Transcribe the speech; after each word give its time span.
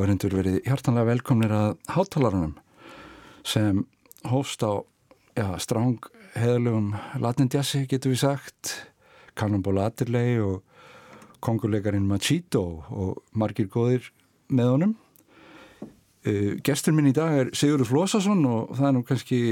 áherindur 0.00 0.32
verið 0.32 0.62
hjartanlega 0.64 1.08
velkomnir 1.10 1.52
að 1.52 1.72
hátalarunum 1.92 2.54
sem 3.44 3.82
hófst 4.30 4.62
á 4.64 4.80
ja, 5.36 5.58
stráng 5.60 6.06
heðalögum 6.38 6.94
latindjassi 7.20 7.82
getur 7.90 8.14
við 8.14 8.22
sagt 8.22 8.72
Cannonball 9.36 9.82
Adderley 9.84 10.38
og 10.40 10.62
konguleikarin 11.44 12.08
Machito 12.08 12.62
og 12.88 13.20
margir 13.36 13.68
góðir 13.72 14.08
með 14.48 14.72
honum. 14.72 14.94
Uh, 16.24 16.56
Gestur 16.64 16.96
minn 16.96 17.10
í 17.10 17.16
dag 17.16 17.36
er 17.36 17.52
Sigurður 17.56 17.90
Flósason 17.92 18.40
og 18.48 18.72
það 18.78 18.88
er 18.88 18.96
nú 18.96 19.04
kannski 19.08 19.42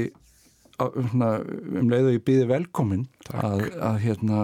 um 0.79 1.89
leiðu 1.91 2.15
ég 2.15 2.25
býði 2.25 2.49
velkomin 2.49 3.05
að, 3.33 3.67
að 3.77 4.01
hérna 4.05 4.43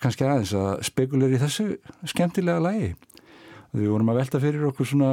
kannski 0.00 0.24
aðeins 0.24 0.56
að 0.56 0.84
spekulir 0.86 1.36
í 1.36 1.40
þessu 1.42 1.72
skemmtilega 2.08 2.62
lægi 2.64 2.92
við 3.76 3.92
vorum 3.92 4.12
að 4.12 4.20
velta 4.22 4.40
fyrir 4.42 4.66
okkur 4.70 4.88
svona 4.88 5.12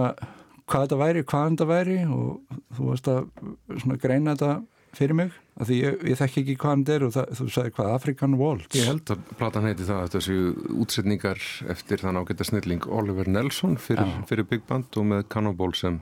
hvað 0.67 0.85
þetta 0.85 0.99
væri, 0.99 1.23
hvað 1.27 1.51
þetta 1.51 1.67
væri 1.69 1.97
og 2.11 2.57
þú 2.77 2.89
varst 2.91 3.11
að 3.11 3.99
greina 4.01 4.35
þetta 4.35 4.57
fyrir 4.97 5.17
mig, 5.17 5.33
af 5.59 5.67
því 5.69 5.77
ég, 5.77 5.97
ég 6.09 6.19
þekk 6.19 6.37
ekki 6.41 6.55
hvað 6.61 6.79
þetta 6.79 6.95
er 6.95 7.05
og 7.05 7.11
það, 7.15 7.33
þú 7.37 7.47
sagði 7.53 7.73
hvað 7.77 7.91
African 7.93 8.37
Waltz 8.39 8.77
Ég 8.77 8.87
held 8.89 9.11
að 9.13 9.33
platan 9.39 9.67
heiti 9.67 9.87
það 9.87 10.13
þessu 10.15 10.37
útsetningar 10.83 11.43
eftir 11.73 12.01
þann 12.01 12.21
ágæta 12.21 12.47
snilling 12.47 12.87
Oliver 12.89 13.29
Nelson 13.29 13.77
fyrir, 13.81 14.15
fyrir 14.29 14.47
Big 14.49 14.65
Band 14.69 14.97
og 14.97 15.09
með 15.11 15.27
Cannonball 15.33 15.75
sem 15.77 15.99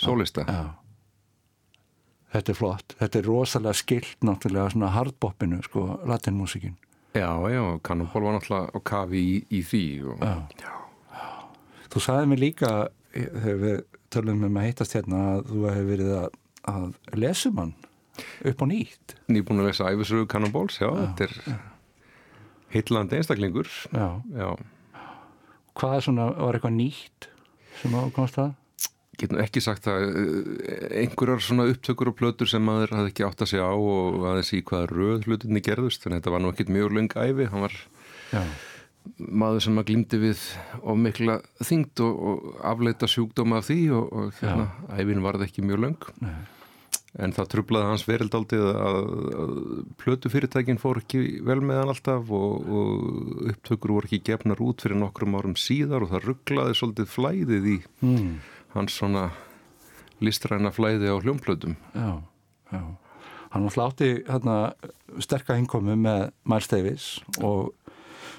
solista 0.00 0.46
Já. 0.48 0.62
Þetta 2.34 2.50
er 2.50 2.58
flott, 2.58 2.96
þetta 2.98 3.20
er 3.20 3.28
rosalega 3.30 3.78
skilt 3.78 4.24
náttúrulega 4.26 4.72
svona 4.74 4.94
hardbopinu 4.94 5.60
sko, 5.66 5.84
latinmusikin 6.08 6.78
Já, 7.14 7.30
já, 7.52 7.62
Cannonball 7.84 8.30
var 8.30 8.38
náttúrulega 8.38 8.72
á 8.72 8.78
kafi 8.94 9.20
í, 9.20 9.36
í 9.60 9.62
því 9.66 9.84
og, 10.14 10.24
já. 10.24 10.64
já 10.64 10.83
Þú 11.94 12.00
sagði 12.02 12.26
mér 12.26 12.40
líka 12.42 12.68
þegar 13.14 13.58
við 13.60 13.76
tölum 14.10 14.40
um 14.48 14.56
að 14.58 14.64
heitast 14.66 14.96
hérna 14.96 15.18
að 15.34 15.44
þú 15.52 15.60
hefði 15.68 15.84
verið 15.92 16.08
að, 16.18 16.32
að 16.72 16.88
lesum 17.22 17.60
hann 17.60 17.70
upp 18.50 18.64
á 18.64 18.66
nýtt. 18.66 19.14
Nýbúin 19.30 19.62
að 19.62 19.68
lesa 19.68 19.92
Æfisröðu 19.92 20.26
Cannonballs, 20.32 20.80
já, 20.82 20.88
já. 20.88 21.04
þetta 21.04 21.28
er 21.28 21.60
heitlandi 22.74 23.20
einstaklingur. 23.20 23.70
Já, 23.94 24.08
já. 24.34 24.50
Hvað 25.78 25.96
svona, 26.08 26.28
var 26.34 26.58
eitthvað 26.58 26.76
nýtt 26.80 27.30
sem 27.78 27.96
ákomst 27.98 28.40
það? 28.40 28.52
Getum 29.14 29.38
ekki 29.44 29.62
sagt 29.62 29.86
að 29.86 30.08
einhverjar 30.98 31.46
svona 31.46 31.68
upptökur 31.70 32.10
og 32.10 32.18
plötur 32.18 32.50
sem 32.50 32.62
maður 32.66 32.96
hafði 32.98 33.14
ekki 33.14 33.28
átt 33.28 33.46
að 33.46 33.52
segja 33.52 33.70
á 33.70 33.74
og 33.78 34.24
aðeins 34.32 34.50
í 34.58 34.64
hvaða 34.66 34.90
röð 34.90 35.28
hlutinni 35.28 35.62
gerðust, 35.62 36.10
en 36.10 36.18
þetta 36.18 36.34
var 36.34 36.42
nú 36.42 36.50
ekkit 36.50 36.74
mjög 36.74 36.96
lung 36.98 37.14
æfi, 37.14 37.50
hann 37.54 37.68
var 37.68 37.82
Já 38.34 38.42
maður 39.18 39.66
sem 39.66 39.78
að 39.80 39.88
glýmdi 39.90 40.20
við 40.22 40.42
of 40.80 40.98
mikla 40.98 41.38
þyngd 41.60 42.02
og, 42.06 42.24
og 42.30 42.58
afleita 42.72 43.08
sjúkdóma 43.10 43.60
af 43.60 43.68
því 43.68 43.80
og, 43.94 44.10
og 44.10 44.40
hérna, 44.40 44.68
æfin 44.96 45.24
varði 45.24 45.48
ekki 45.48 45.64
mjög 45.66 45.82
lang 45.84 46.10
en 47.14 47.34
það 47.34 47.50
trublaði 47.52 47.90
hans 47.92 48.04
verildaldið 48.08 48.64
að, 48.72 48.96
að 49.44 49.52
plötufyrirtækin 50.02 50.80
fór 50.82 50.98
ekki 51.02 51.20
vel 51.46 51.60
með 51.62 51.80
hann 51.82 51.92
alltaf 51.92 52.32
og, 52.34 52.66
og 52.66 53.52
upptökur 53.52 53.94
voru 53.94 54.10
ekki 54.10 54.22
gefnar 54.32 54.62
út 54.64 54.82
fyrir 54.82 54.98
nokkrum 54.98 55.36
árum 55.38 55.54
síðar 55.58 56.06
og 56.06 56.10
það 56.10 56.28
rugglaði 56.30 56.78
svolítið 56.80 57.12
flæðið 57.12 57.70
í 57.70 57.76
mm. 58.02 58.32
hans 58.74 58.98
svona 58.98 59.28
listræna 60.24 60.72
flæði 60.74 61.10
á 61.10 61.16
hljómplötum. 61.22 61.78
Já, 61.94 62.22
já. 62.72 62.82
Hann 63.54 63.70
hlátti 63.70 64.08
hérna 64.26 64.74
sterka 65.22 65.54
hinkomu 65.54 65.94
með 65.94 66.32
Miles 66.50 66.70
Davis 66.70 67.04
og 67.38 67.70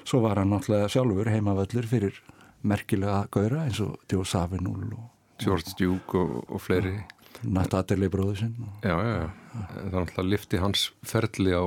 svo 0.06 0.22
var 0.24 0.40
hann 0.40 0.52
náttúrulega 0.54 0.88
sjálfur 0.92 1.30
heimavöllur 1.32 1.90
fyrir 1.90 2.22
merkilega 2.66 3.26
gauðra 3.32 3.66
eins 3.66 3.80
og 3.84 3.96
Djó 4.10 4.24
Savinúl 4.26 4.88
og 4.94 5.42
George 5.42 5.74
Duke 5.78 6.18
og, 6.18 6.44
og 6.48 6.62
fleiri. 6.62 6.96
Nattatelli 7.44 8.08
bróður 8.08 8.38
sinn 8.40 8.54
Já, 8.80 8.96
já, 8.96 9.16
já, 9.20 9.26
það 9.52 9.80
er 9.82 9.96
náttúrulega 9.96 10.28
lifti 10.30 10.60
hans 10.62 10.86
ferli 11.04 11.52
á 11.52 11.64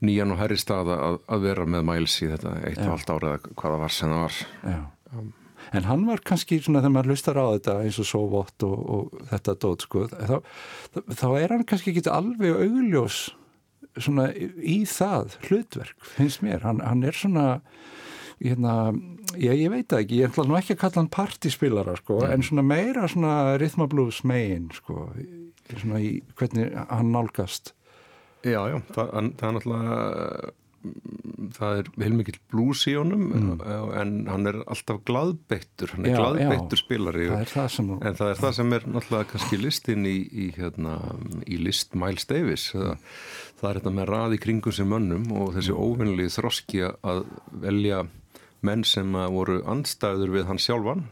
nýjan 0.00 0.32
og 0.34 0.40
herri 0.40 0.56
stað 0.58 0.94
að, 0.96 1.18
að 1.28 1.44
vera 1.44 1.66
með 1.68 1.84
mæls 1.90 2.16
í 2.24 2.30
þetta 2.30 2.54
eitt 2.66 2.80
og 2.82 2.94
allt 2.96 3.12
árið 3.14 3.50
hvaða 3.52 3.82
var 3.82 3.94
sem 3.94 4.14
það 4.14 4.24
var. 4.24 4.38
Já, 4.64 4.80
um. 5.20 5.28
en 5.76 5.88
hann 5.90 6.06
var 6.08 6.22
kannski 6.26 6.60
svona 6.64 6.80
þegar 6.80 6.94
maður 6.96 7.12
lustar 7.12 7.38
á 7.38 7.46
þetta 7.52 7.76
eins 7.84 8.00
og 8.00 8.08
svo 8.08 8.22
vott 8.32 8.66
og, 8.66 8.78
og 8.96 9.26
þetta 9.30 9.56
dót 9.66 9.86
sko, 9.86 10.06
þá, 10.08 10.36
þá 11.20 11.28
er 11.28 11.54
hann 11.54 11.66
kannski 11.68 11.92
ekki 11.92 12.06
alveg 12.10 12.64
augljós 12.64 13.20
svona 14.04 14.28
í 14.34 14.80
það 14.88 15.36
hlutverk 15.46 16.12
finnst 16.16 16.44
mér, 16.44 16.64
hann, 16.66 16.82
hann 16.84 17.04
er 17.06 17.16
svona 17.16 17.46
hérna, 18.40 18.76
ég, 19.36 19.58
ég 19.60 19.72
veit 19.72 19.92
ekki 19.96 20.22
ég 20.22 20.30
ætla 20.30 20.46
nú 20.48 20.56
ekki 20.58 20.76
að 20.76 20.82
kalla 20.84 21.02
hann 21.02 21.12
partispilara 21.12 21.96
sko, 22.00 22.22
en 22.28 22.44
svona 22.46 22.64
meira 22.66 23.08
svona 23.10 23.34
rhythmablús 23.60 24.22
megin 24.28 24.70
sko, 24.74 25.10
svona 25.74 26.00
í 26.02 26.16
hvernig 26.38 26.72
hann 26.88 27.12
nálgast. 27.14 27.74
Já, 28.40 28.62
já, 28.72 28.78
það, 28.94 29.10
það 29.36 29.46
er 29.48 29.56
náttúrulega 29.58 30.54
það 31.54 31.80
er 31.80 31.88
heilmikið 32.00 32.38
blús 32.52 32.86
í 32.88 32.94
honum 32.96 33.26
mm. 33.28 33.62
en 34.00 34.14
hann 34.30 34.48
er 34.48 34.60
alltaf 34.64 35.02
gladbeittur 35.08 35.92
hann 35.94 36.06
er 36.06 36.14
já, 36.14 36.20
gladbeittur 36.20 36.78
já. 36.78 36.82
spilari 36.84 37.28
það 37.28 37.44
það 37.50 37.92
en 37.98 38.18
það 38.20 38.32
er 38.32 38.40
það 38.40 38.56
sem 38.58 38.76
er 38.76 38.86
náttúrulega 38.94 39.30
kannski 39.34 39.60
listin 39.60 40.08
í, 40.08 40.16
í, 40.24 40.48
hérna, 40.56 40.96
í 41.44 41.60
list 41.60 41.96
Miles 41.98 42.28
Davis 42.30 42.70
það, 42.72 42.94
það 43.60 43.70
er 43.70 43.80
þetta 43.80 43.94
með 43.98 44.10
raði 44.14 44.40
kringum 44.46 44.76
sem 44.76 44.90
mönnum 44.90 45.28
og 45.36 45.54
þessi 45.58 45.74
mm. 45.74 45.84
óvinnlið 45.84 46.34
þroski 46.38 46.84
að 46.88 47.24
velja 47.66 48.02
menn 48.66 48.84
sem 48.88 49.16
voru 49.36 49.60
andstæður 49.68 50.36
við 50.38 50.48
hann 50.50 50.60
sjálfan 50.60 51.06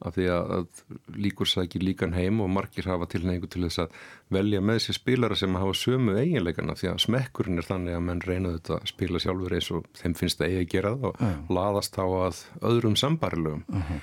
af 0.00 0.16
því 0.16 0.26
að, 0.32 0.52
að 0.56 1.18
líkur 1.26 1.50
sækir 1.50 1.84
líkan 1.84 2.14
heim 2.16 2.40
og 2.44 2.50
margir 2.52 2.88
hafa 2.88 3.08
tilhengu 3.10 3.50
til 3.50 3.64
þess 3.66 3.82
að 3.84 3.98
velja 4.32 4.62
með 4.64 4.80
sér 4.84 4.98
spilara 4.98 5.36
sem 5.38 5.58
hafa 5.60 5.76
sömu 5.76 6.16
eiginleikana 6.20 6.76
því 6.78 6.92
að 6.92 7.02
smekkurinn 7.04 7.60
er 7.60 7.68
þannig 7.68 7.98
að 7.98 8.06
menn 8.08 8.24
reyna 8.24 8.54
þetta 8.56 8.78
að 8.78 8.90
spila 8.94 9.22
sjálfur 9.22 9.56
eins 9.58 9.70
og 9.76 9.86
þeim 10.00 10.16
finnst 10.22 10.40
það 10.40 10.48
eigi 10.48 10.64
að 10.64 10.72
gera 10.74 10.94
það 10.96 11.06
og 11.10 11.22
uh. 11.26 11.38
laðast 11.58 12.00
á 12.00 12.06
að 12.06 12.42
öðrum 12.72 12.98
sambarilögum. 13.00 13.64
Uh 13.68 13.90
-huh. 13.90 14.02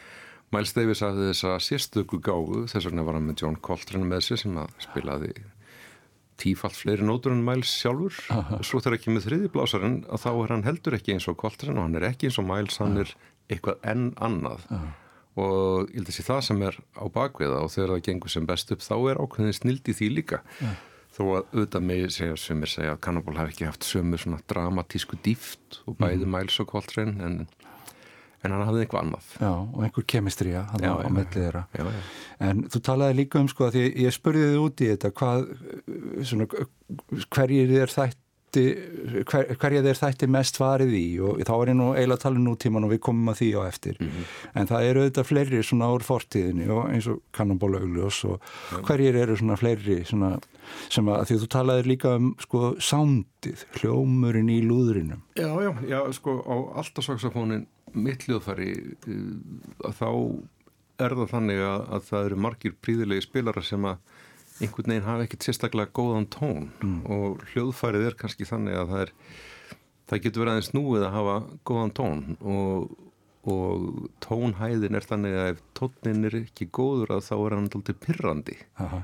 Miles 0.56 0.72
Davis 0.72 1.04
hafði 1.04 1.32
þessa 1.34 1.58
sérstöku 1.60 2.22
gáðu, 2.24 2.68
þess 2.72 2.88
vegna 2.88 3.04
var 3.04 3.18
hann 3.18 3.28
með 3.28 3.42
John 3.44 3.58
Coltrane 3.60 4.08
með 4.08 4.22
sér 4.30 4.44
sem 4.46 4.60
að 4.62 4.70
spilaði 4.80 5.34
tífalt 6.38 6.78
fleiri 6.78 7.06
nótur 7.06 7.34
en 7.34 7.44
Miles 7.46 7.72
sjálfur 7.82 8.16
Aha. 8.30 8.60
og 8.60 8.68
svo 8.68 8.80
þegar 8.80 9.00
ekki 9.00 9.16
með 9.16 9.28
þriðiblásarinn 9.28 9.98
að 10.06 10.24
þá 10.24 10.30
er 10.32 10.54
hann 10.54 10.66
heldur 10.68 10.98
ekki 10.98 11.16
eins 11.16 11.28
og 11.32 11.38
Coltrane 11.42 11.82
og 11.82 11.88
hann 11.88 12.00
er 12.00 12.08
ekki 12.12 12.30
eins 12.30 12.40
og 12.42 12.48
Miles, 12.48 12.78
hann 12.78 13.02
er 13.02 13.14
eitthvað 13.50 13.84
enn 13.92 14.08
annað. 14.24 14.68
Og 15.38 15.92
ég 15.92 16.00
held 16.00 16.12
að 16.12 16.18
sé 16.18 16.26
það 16.26 16.44
sem 16.48 16.62
er 16.66 16.78
á 16.98 17.06
bakviða 17.14 17.62
og 17.62 17.74
þegar 17.74 17.94
það 17.94 18.04
gengur 18.08 18.34
sem 18.34 18.48
best 18.50 18.74
upp 18.74 18.84
þá 18.86 18.96
er 18.98 19.22
ákveðin 19.22 19.58
snild 19.58 19.92
í 19.92 19.98
því 19.98 20.10
líka. 20.16 20.42
Ja. 20.64 20.74
þó 21.18 21.22
að 21.26 21.38
auðvitað 21.54 21.86
mig 21.90 22.04
segja 22.14 22.36
sem 22.38 22.60
er 22.62 22.70
segja 22.70 22.94
að 22.94 23.00
Cannibal 23.06 23.38
hafi 23.40 23.54
ekki 23.56 23.66
haft 23.66 23.86
sömu 23.88 24.20
svona 24.22 24.38
dramatísku 24.52 25.18
dýft 25.26 25.80
og 25.90 25.96
bæði 25.98 26.28
mm. 26.28 26.36
Miles 26.36 26.60
og 26.62 26.68
Coltrane 26.70 27.16
en, 27.26 27.40
en 28.46 28.54
hann 28.54 28.66
hafði 28.68 28.84
einhver 28.84 29.02
annað. 29.02 29.32
Já, 29.42 29.50
og 29.50 29.80
einhver 29.88 30.06
kemistri 30.14 30.54
hann 30.58 30.86
á, 30.86 30.94
á 30.94 31.10
mellið 31.10 31.40
þeirra. 31.40 31.64
En 32.50 32.62
þú 32.70 32.84
talaði 32.86 33.18
líka 33.24 33.42
um 33.42 33.50
sko 33.50 33.66
að 33.72 33.80
ég, 33.82 33.98
ég 34.06 34.14
spurði 34.14 34.52
þið 34.52 34.62
út 34.62 34.86
í 34.86 34.92
þetta 34.94 35.14
hvað, 35.18 35.50
svona, 36.30 36.50
hverjir 37.34 37.74
er 37.82 37.94
þætt 37.98 38.22
hver, 39.28 39.54
hverja 39.60 39.84
þeir 39.86 40.00
þætti 40.02 40.30
mest 40.34 40.60
farið 40.60 40.94
í 40.98 41.06
og 41.24 41.42
þá 41.48 41.54
er 41.56 41.72
ég 41.72 41.78
nú 41.80 41.88
eiginlega 41.94 42.18
að 42.18 42.24
tala 42.24 42.40
um 42.40 42.48
nútíman 42.48 42.88
og 42.88 42.94
við 42.94 43.02
komum 43.08 43.32
að 43.32 43.40
því 43.42 43.50
á 43.58 43.62
eftir 43.68 43.98
mm 44.00 44.10
-hmm. 44.10 44.34
en 44.62 44.68
það 44.72 44.90
eru 44.90 45.04
auðvitað 45.04 45.30
fleiri 45.32 45.64
svona 45.64 45.90
ár 45.92 46.06
fortíðinni 46.10 46.68
og 46.70 46.90
eins 46.92 47.08
og 47.08 47.22
kannanbóla 47.32 47.82
augljós 47.82 48.24
og 48.26 48.42
mm. 48.42 48.84
hverjir 48.84 49.16
eru 49.16 49.38
svona 49.38 49.58
fleiri 49.58 50.04
svona 50.04 50.40
sem 50.90 51.08
að 51.08 51.26
því 51.28 51.36
að 51.36 51.42
þú 51.42 51.48
talaðir 51.48 51.88
líka 51.88 52.16
um 52.16 52.36
sko 52.40 52.76
sándið, 52.80 53.66
hljómurinn 53.80 54.50
í 54.50 54.62
lúðurinnum 54.62 55.22
Já, 55.36 55.52
já, 55.64 55.72
já, 55.88 56.12
sko 56.12 56.44
á 56.44 56.56
alltasaksafónin 56.84 57.68
mittljóðfæri 57.94 58.72
uh, 59.08 59.92
þá 59.92 60.10
er 60.98 61.14
það 61.14 61.30
þannig 61.32 61.62
að, 61.62 61.82
að 61.94 62.08
það 62.10 62.26
eru 62.26 62.38
margir 62.48 62.74
príðilegi 62.82 63.28
spilara 63.28 63.64
sem 63.64 63.86
að 63.86 63.98
einhvern 64.62 64.94
veginn 64.94 65.06
hafa 65.06 65.26
ekkert 65.26 65.46
sérstaklega 65.46 65.94
góðan 65.96 66.28
tón 66.34 66.70
mm. 66.82 67.00
og 67.14 67.44
hljóðfærið 67.52 68.08
er 68.10 68.18
kannski 68.20 68.48
þannig 68.48 68.80
að 68.80 68.94
það 68.94 69.04
er 69.06 69.14
það 70.08 70.24
getur 70.24 70.44
verið 70.44 70.54
aðeins 70.54 70.72
núið 70.76 71.06
að 71.08 71.16
hafa 71.18 71.36
góðan 71.68 71.94
tón 72.00 72.24
og, 72.40 72.96
og 73.52 73.86
tónhæðin 74.24 74.98
er 74.98 75.08
þannig 75.08 75.38
að 75.38 75.52
ef 75.52 75.62
tónin 75.78 76.30
er 76.30 76.40
ekki 76.42 76.70
góður 76.74 77.18
að 77.18 77.26
þá 77.28 77.36
er 77.38 77.58
hann 77.58 77.70
alltaf 77.70 78.04
pirrandi 78.06 78.58
Aha. 78.84 79.02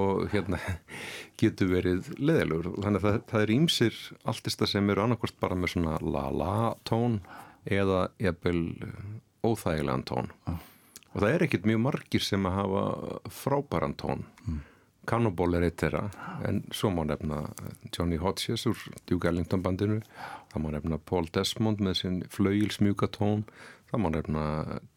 og 0.00 0.28
hérna 0.32 0.60
getur 1.40 1.72
verið 1.74 2.12
leðilegur 2.18 2.72
þannig 2.78 3.02
að 3.02 3.08
það, 3.08 3.18
það 3.32 3.44
er 3.44 3.56
ímsir 3.56 3.98
alltista 4.32 4.70
sem 4.70 4.94
eru 4.94 5.04
annarkvæmst 5.04 5.42
bara 5.42 5.58
með 5.58 5.76
svona 5.76 5.98
la-la 6.02 6.54
tón 6.88 7.20
eða 7.66 8.06
jæfnvel 8.22 8.62
óþægilegan 9.46 10.06
tón 10.08 10.32
ah. 10.48 10.62
og 11.12 11.20
það 11.20 11.32
er 11.34 11.44
ekkert 11.46 11.68
mjög 11.68 11.84
margir 11.84 12.24
sem 12.24 12.48
að 12.48 12.58
hafa 12.62 12.86
frábæran 13.42 13.96
tón 13.98 14.24
mm. 14.46 14.64
Cannonball 15.08 15.56
er 15.58 15.68
eitt 15.68 15.80
þeirra 15.82 16.06
en 16.48 16.62
svo 16.74 16.90
má 16.94 17.02
nefna 17.06 17.44
Johnny 17.94 18.18
Hodges 18.20 18.66
úr 18.70 18.80
Duke 19.08 19.30
Ellington 19.30 19.64
bandinu 19.64 20.00
það 20.52 20.64
má 20.64 20.68
nefna 20.74 21.00
Paul 21.10 21.30
Desmond 21.34 21.82
með 21.84 22.00
sin 22.02 22.20
flauilsmjúka 22.32 23.10
tón 23.14 23.46
það 23.90 24.02
má 24.02 24.10
nefna 24.16 24.44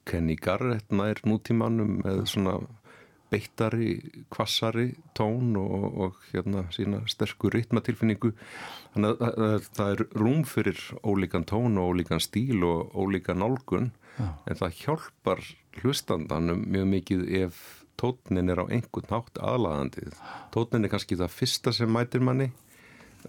Kenny 0.10 0.36
Garrett 0.40 0.92
nær 0.92 1.22
nútímanum 1.28 2.00
með 2.04 2.26
svona 2.34 2.60
beittari, 3.30 4.00
kvassari 4.34 4.94
tón 5.18 5.54
og, 5.60 5.86
og 6.02 6.22
hérna 6.32 6.66
sína 6.74 7.04
sterkur 7.10 7.54
ritmatilfinningu 7.54 8.32
þannig 8.96 9.22
að, 9.22 9.42
að 9.46 9.68
það 9.78 9.92
er 9.94 10.04
rúm 10.18 10.46
fyrir 10.50 10.82
ólíkan 11.04 11.46
tón 11.50 11.78
og 11.78 11.94
ólíkan 11.94 12.24
stíl 12.24 12.64
og 12.66 12.96
ólíkan 12.98 13.42
nálgun 13.44 13.92
Já. 14.18 14.32
en 14.50 14.60
það 14.60 14.80
hjálpar 14.82 15.44
hlustandanum 15.80 16.66
mjög 16.74 16.90
mikið 16.96 17.28
ef 17.44 17.60
tótnin 18.00 18.52
er 18.52 18.64
á 18.64 18.66
einhvern 18.66 19.12
nátt 19.12 19.44
aðlaðandið. 19.44 20.18
Tótnin 20.56 20.88
er 20.88 20.94
kannski 20.94 21.20
það 21.20 21.36
fyrsta 21.36 21.76
sem 21.76 21.92
mætir 21.92 22.24
manni 22.26 22.50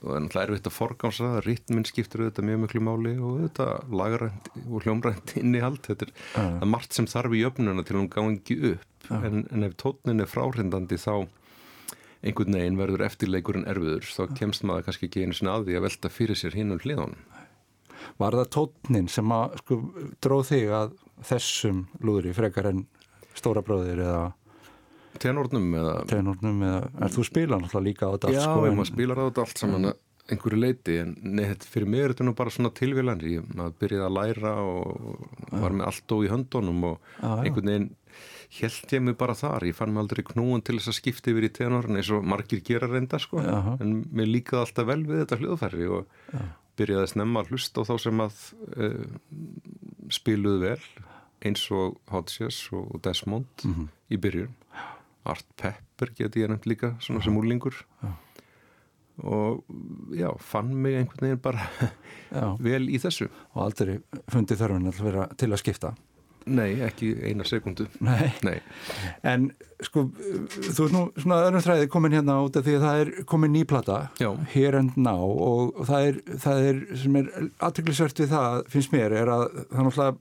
og 0.00 0.28
það 0.30 0.38
er 0.40 0.52
erfitt 0.52 0.68
að 0.70 0.76
forgámsa 0.76 1.24
það, 1.26 1.40
ritminn 1.48 1.88
skiptur 1.88 2.22
auðvitað 2.22 2.46
mjög 2.46 2.60
mjög 2.62 2.84
máli 2.86 3.14
og 3.18 3.32
auðvitað 3.32 3.96
lagrænt 4.00 4.50
og 4.62 4.86
hljómrænt 4.86 5.34
inn 5.40 5.58
í 5.58 5.64
allt. 5.66 5.90
Þetta 5.90 6.06
er, 6.06 6.14
uh. 6.38 6.54
er 6.62 6.70
margt 6.70 6.96
sem 6.96 7.08
þarf 7.10 7.34
í 7.36 7.42
öfnuna 7.48 7.84
til 7.86 7.98
hún 7.98 8.08
gangi 8.12 8.56
upp 8.70 9.10
uh. 9.10 9.26
en, 9.26 9.44
en 9.50 9.66
ef 9.66 9.76
tótnin 9.80 10.22
er 10.22 10.30
fráhrindandi 10.30 11.00
þá 11.00 11.26
einhvern 12.20 12.56
veginn 12.56 12.78
verður 12.78 13.06
eftirleikurinn 13.06 13.68
erfiður 13.70 14.08
þá 14.12 14.34
kemst 14.38 14.64
maður 14.68 14.88
kannski 14.88 15.08
ekki 15.08 15.24
einu 15.24 15.36
sinna 15.36 15.56
að 15.56 15.68
því 15.68 15.78
að 15.78 15.86
velta 15.86 16.12
fyrir 16.12 16.38
sér 16.38 16.56
hinn 16.58 16.74
um 16.74 16.82
hliðan. 16.82 17.16
Var 18.20 18.36
það 18.36 18.50
tótnin 18.56 19.08
sem 19.12 19.32
að 19.32 19.56
sko, 19.62 19.78
dróð 20.24 20.44
þig 20.50 20.74
að 20.76 20.92
þessum 21.30 21.84
lúðri 22.04 22.34
frekar 22.36 22.70
en 22.70 22.84
stóra 23.36 23.62
bróðir 23.64 24.02
eða 24.04 24.22
Tenórnum 25.18 25.74
eða 25.80 25.96
Tenórnum 26.10 26.62
eða, 26.66 26.84
er 27.02 27.14
þú 27.14 27.26
spilar 27.26 27.62
náttúrulega 27.62 27.88
líka 27.88 28.06
á 28.06 28.12
þetta 28.14 28.30
allt 28.30 28.38
Já, 28.38 28.44
sko, 28.46 28.66
en... 28.66 28.78
maður 28.78 28.90
spilar 28.92 29.20
á 29.20 29.24
þetta 29.26 29.44
allt 29.46 29.62
saman 29.62 29.88
mm. 29.88 30.00
einhverju 30.30 30.60
leiti, 30.62 30.98
en 31.02 31.14
neitt, 31.38 31.66
fyrir 31.66 31.90
mig 31.90 32.04
er 32.04 32.14
þetta 32.14 32.26
nú 32.28 32.34
bara 32.38 32.54
svona 32.54 32.72
tilvílan, 32.76 33.24
ég 33.26 33.48
maður 33.54 33.78
byrjaði 33.82 34.06
að 34.06 34.16
læra 34.18 34.54
og 34.62 35.24
var 35.50 35.74
með 35.74 35.88
allt 35.90 36.14
og 36.16 36.26
í 36.26 36.30
höndunum 36.30 36.86
og 36.92 37.10
já, 37.18 37.32
einhvern 37.40 37.72
veginn 37.72 37.90
held 38.60 38.94
ég 38.94 39.04
mig 39.06 39.16
bara 39.18 39.36
þar, 39.38 39.66
ég 39.68 39.76
fann 39.78 39.92
mig 39.94 40.02
aldrei 40.02 40.24
knúin 40.26 40.64
til 40.66 40.78
þess 40.78 40.90
að 40.90 40.98
skipta 40.98 41.30
yfir 41.30 41.46
í 41.46 41.52
tenórn 41.54 41.98
eins 42.00 42.10
og 42.14 42.24
margir 42.26 42.62
gera 42.66 42.88
reynda 42.90 43.20
sko, 43.22 43.42
já. 43.44 43.76
en 43.78 44.00
mér 44.10 44.30
líkaði 44.30 44.64
alltaf 44.64 44.88
vel 44.88 45.04
við 45.06 45.22
þetta 45.22 45.38
hljóðfæri 45.42 45.86
og 45.94 46.16
já. 46.34 46.42
byrjaði 46.80 47.04
að 47.06 47.12
snemma 47.12 47.44
að 47.44 47.52
hlusta 47.52 47.84
á 47.86 47.88
þá 47.90 47.94
sem 48.06 48.24
að 48.24 48.40
uh, 48.74 49.04
spiluðu 50.10 50.64
vel 50.64 51.06
eins 51.46 51.62
og 51.72 52.00
Hodges 52.10 52.58
og 52.76 52.98
Desmond 53.04 53.64
mm 53.64 53.74
-hmm. 53.74 53.88
í 54.10 54.16
byrjun 54.20 54.56
Art 55.28 55.46
Pepper 55.60 56.12
geti 56.16 56.44
ég 56.44 56.50
nefnt 56.50 56.68
líka 56.70 56.94
svona 57.00 57.22
sem 57.24 57.36
úrlingur 57.36 57.76
og 59.20 59.64
já, 60.16 60.30
fann 60.40 60.74
mig 60.74 60.96
einhvern 60.96 61.26
veginn 61.26 61.42
bara 61.44 61.66
vel 62.66 62.88
í 62.88 63.00
þessu. 63.00 63.28
Og 63.54 63.66
aldrei 63.66 63.98
fundið 64.32 64.62
þörfinn 64.62 64.88
að 64.88 65.02
vera 65.04 65.26
til 65.36 65.50
að 65.50 65.60
skipta. 65.60 65.92
Nei, 66.48 66.80
ekki 66.80 67.10
eina 67.28 67.44
sekundu 67.44 67.84
Nei. 68.00 68.30
Nei, 68.46 68.56
en 69.28 69.50
sko 69.84 70.06
þú 70.16 70.86
er 70.86 70.94
nú 70.94 71.02
svona 71.20 71.40
öðrum 71.44 71.64
þræði 71.66 71.90
komin 71.92 72.16
hérna 72.16 72.38
út 72.46 72.56
af 72.56 72.64
því 72.64 72.76
að 72.78 72.86
það 72.86 73.00
er 73.02 73.10
komin 73.28 73.52
nýplata 73.52 73.98
Here 74.54 74.80
and 74.80 74.96
Now 74.96 75.34
og 75.44 75.82
það 75.90 76.06
er, 76.08 76.20
það 76.40 76.68
er 76.70 76.80
sem 77.02 77.18
er 77.20 77.28
aðtöklusvert 77.60 78.22
við 78.24 78.32
það, 78.32 78.56
finnst 78.72 78.94
mér, 78.94 79.16
er 79.20 79.32
að 79.34 79.44
það 79.58 79.76
er 79.76 79.88
náttúrulega 79.90 80.16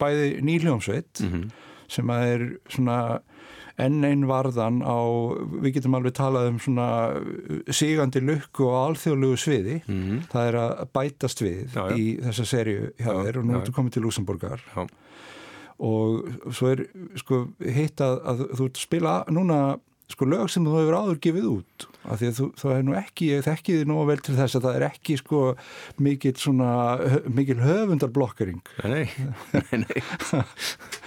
bæði 0.00 0.30
nýljómsveit 0.48 1.22
mm 1.26 1.34
-hmm. 1.34 1.46
sem 1.92 2.14
að 2.16 2.26
er 2.30 2.46
svona 2.68 2.98
enn 3.80 4.04
einn 4.06 4.26
varðan 4.30 4.80
á, 4.82 4.98
við 5.62 5.76
getum 5.78 5.98
alveg 5.98 6.16
talað 6.18 6.50
um 6.52 6.58
svona 6.62 6.88
sígandi 7.70 8.22
lukku 8.24 8.66
og 8.68 8.78
alþjóðlugu 8.80 9.40
sviði 9.40 9.76
mm 9.82 10.00
-hmm. 10.00 10.24
það 10.32 10.48
er 10.48 10.58
að 10.64 10.72
bætast 10.96 11.42
við 11.42 11.60
já, 11.74 11.84
já. 11.90 11.96
í 11.96 12.06
þessa 12.24 12.44
serju 12.44 12.90
hjá 12.98 13.12
þér 13.24 13.38
og 13.38 13.44
nú 13.44 13.58
ertu 13.60 13.72
komið 13.72 13.92
til 13.92 14.02
Luxemburgar 14.02 14.60
já. 14.76 14.88
og 15.78 16.52
svo 16.52 16.72
er 16.72 16.86
sko 17.16 17.46
hitt 17.60 18.00
að, 18.00 18.20
að 18.24 18.44
þú 18.56 18.64
ert 18.64 18.76
að 18.76 18.88
spila 18.88 19.24
núna 19.28 19.60
sko 20.10 20.26
lög 20.26 20.50
sem 20.50 20.64
þú 20.66 20.76
hefur 20.78 20.96
áður 20.98 21.20
gefið 21.22 21.46
út 21.50 21.86
af 22.10 22.20
því 22.20 22.30
að 22.30 22.38
þú, 22.38 22.46
þú 22.58 22.70
hefur 22.72 22.86
nú 22.88 22.96
ekki 22.98 23.28
þekkiði 23.46 23.88
nú 23.90 23.98
vel 24.08 24.18
til 24.24 24.36
þess 24.38 24.58
að 24.58 24.66
það 24.66 24.78
er 24.78 24.86
ekki 24.88 25.16
sko 25.20 25.42
mikil 26.02 26.34
svona 26.40 26.70
mikil 27.28 27.60
höfundarblokkering 27.60 28.72
Nei, 28.84 29.06
nei, 29.54 29.84
nei 29.84 30.00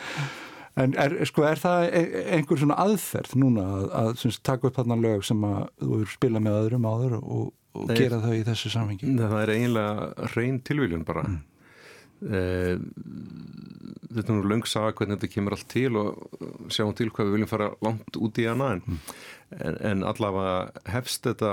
En 0.82 0.96
er, 0.98 1.14
sko, 1.30 1.44
er 1.46 1.60
það 1.62 1.84
e, 1.94 2.04
einhver 2.34 2.58
svona 2.58 2.78
aðferð 2.82 3.36
núna 3.38 3.64
að, 3.76 3.84
að 4.00 4.08
syns, 4.24 4.40
taka 4.42 4.70
upp 4.70 4.78
þarna 4.80 4.98
lög 5.04 5.26
sem 5.28 5.44
að 5.46 5.68
þú 5.84 5.98
eru 6.00 6.14
spila 6.16 6.42
með 6.42 6.60
öðrum 6.64 6.88
áður 6.90 7.18
og, 7.20 7.52
og 7.78 7.90
Nei, 7.92 7.98
gera 8.00 8.22
þau 8.24 8.34
í 8.34 8.46
þessu 8.48 8.72
samhengi? 8.74 9.12
Það 9.20 9.36
er 9.44 9.54
eiginlega 9.54 10.30
reyn 10.34 10.58
tilvíljun 10.66 11.06
bara. 11.06 11.28
Mm. 11.30 11.42
Eh, 12.24 12.78
þetta 14.14 14.32
er 14.32 14.38
nú 14.38 14.48
löngsaga 14.48 14.94
hvernig 14.98 15.18
þetta 15.20 15.32
kemur 15.34 15.56
allt 15.58 15.70
til 15.74 16.00
og 16.00 16.44
sjáum 16.72 16.94
til 16.96 17.10
hvað 17.12 17.30
við 17.30 17.38
viljum 17.38 17.52
fara 17.52 17.70
langt 17.84 18.20
út 18.20 18.40
í 18.40 18.46
hana 18.48 18.70
en, 18.78 18.84
mm. 18.86 19.00
en, 19.58 19.80
en 19.92 20.06
allavega 20.08 20.84
hefst 20.94 21.28
þetta 21.28 21.52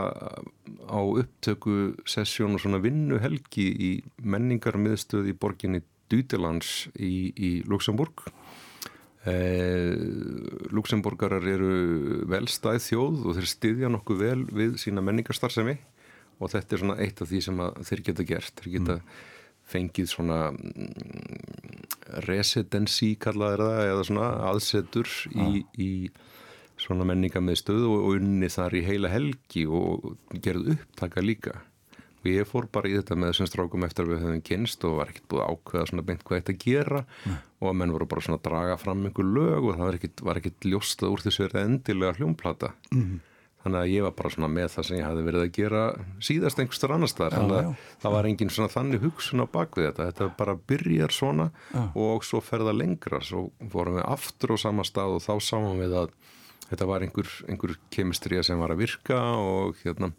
á 0.87 1.01
upptöku 1.01 1.97
sessjón 2.09 2.55
og 2.57 2.63
svona 2.63 2.83
vinnuhelgi 2.85 3.67
í 3.73 3.91
menningarmiðstöð 4.23 5.33
í 5.33 5.37
borginni 5.37 5.83
Dútilands 6.11 6.89
í, 6.99 7.31
í 7.35 7.51
Luxemburg 7.71 8.25
Eh, 9.29 9.93
Luxemburgarar 10.73 11.45
eru 11.45 11.73
velstæð 12.31 12.79
þjóð 12.87 13.25
og 13.27 13.37
þeir 13.37 13.49
styðja 13.51 13.91
nokkuð 13.93 14.23
vel 14.23 14.39
við 14.49 14.79
sína 14.81 15.05
menningarstarfsemi 15.05 15.77
og 16.41 16.49
þetta 16.55 16.75
er 16.77 16.81
svona 16.81 16.97
eitt 17.05 17.21
af 17.21 17.29
því 17.29 17.43
sem 17.45 17.61
þeir 17.85 18.03
geta 18.07 18.27
gert. 18.31 18.55
Þeir 18.63 18.73
geta 18.79 18.97
mm. 18.97 19.21
fengið 19.75 20.09
svona 20.15 20.39
mm, 20.57 21.85
residency 22.31 23.13
kallaði 23.21 23.61
það 23.61 23.91
eða 23.91 24.07
svona 24.09 24.31
aðsetur 24.49 25.13
í, 25.37 25.65
í 25.77 25.91
svona 26.81 27.05
menninga 27.05 27.45
með 27.45 27.61
stöð 27.61 27.89
og 27.91 28.07
unni 28.15 28.49
þar 28.49 28.79
í 28.79 28.87
heila 28.89 29.13
helgi 29.13 29.67
og 29.69 30.15
gerði 30.41 30.79
upptaka 30.79 31.21
líka 31.21 31.61
og 32.21 32.29
ég 32.31 32.49
fór 32.49 32.69
bara 32.73 32.91
í 32.91 32.97
þetta 32.99 33.17
með 33.17 33.33
þessum 33.33 33.51
strákum 33.51 33.87
eftir 33.87 34.07
að 34.07 34.13
við 34.13 34.23
höfum 34.27 34.45
kynst 34.51 34.85
og 34.89 34.99
var 34.99 35.13
ekkert 35.13 35.31
búið 35.33 35.47
ákveða 35.47 35.87
svona 35.91 36.07
beint 36.11 36.27
hvað 36.27 36.43
þetta 36.43 36.59
gera. 36.65 37.03
Nei. 37.25 37.39
og 37.61 37.69
að 37.69 37.81
menn 37.81 37.93
voru 37.93 38.07
bara 38.09 38.25
svona 38.25 38.39
að 38.41 38.47
draga 38.49 38.77
fram 38.81 39.03
einhver 39.05 39.27
lög 39.29 39.67
og 39.67 39.75
það 39.75 39.87
var 39.87 39.99
ekkert, 39.99 40.23
var 40.29 40.41
ekkert 40.41 40.69
ljóstað 40.69 41.15
úr 41.15 41.25
þessu 41.27 41.51
endilega 41.61 42.17
hljómplata. 42.21 42.73
Mm 42.95 43.19
þannig 43.61 43.81
að 43.81 43.93
ég 43.93 44.05
var 44.07 44.15
bara 44.17 44.33
svona 44.33 44.49
með 44.51 44.69
það 44.75 44.87
sem 44.89 44.97
ég 44.99 45.07
hafi 45.07 45.25
verið 45.27 45.43
að 45.45 45.51
gera 45.57 45.83
síðast 46.25 46.63
einhverstur 46.63 46.95
annar 46.95 47.11
staðar. 47.11 47.37
Þannig 47.37 47.59
að 47.59 47.89
það 48.03 48.15
var 48.17 48.29
engin 48.31 48.53
svona 48.55 48.73
þannig 48.73 49.05
hugsun 49.05 49.45
á 49.45 49.47
bakvið 49.53 49.87
þetta. 49.89 50.07
Þetta 50.09 50.29
bara 50.39 50.55
byrjar 50.73 51.15
svona 51.15 51.47
já. 51.51 51.83
og 52.05 52.25
svo 52.27 52.41
ferða 52.45 52.75
lengra. 52.77 53.21
Svo 53.25 53.43
vorum 53.75 53.99
við 54.01 54.07
aftur 54.09 54.55
á 54.57 54.57
sama 54.65 54.87
stað 54.89 55.19
og 55.19 55.25
þá 55.27 55.35
sáum 55.45 55.83
við 55.83 55.97
að 56.01 56.15
þetta 56.71 56.89
var 56.89 57.05
einhver, 57.05 57.31
einhver 57.51 57.75
kemistrija 57.93 58.45
sem 58.47 58.61
var 58.61 58.75
að 58.75 58.85
virka 58.85 59.19
og 59.41 59.81
hérna 59.83 60.13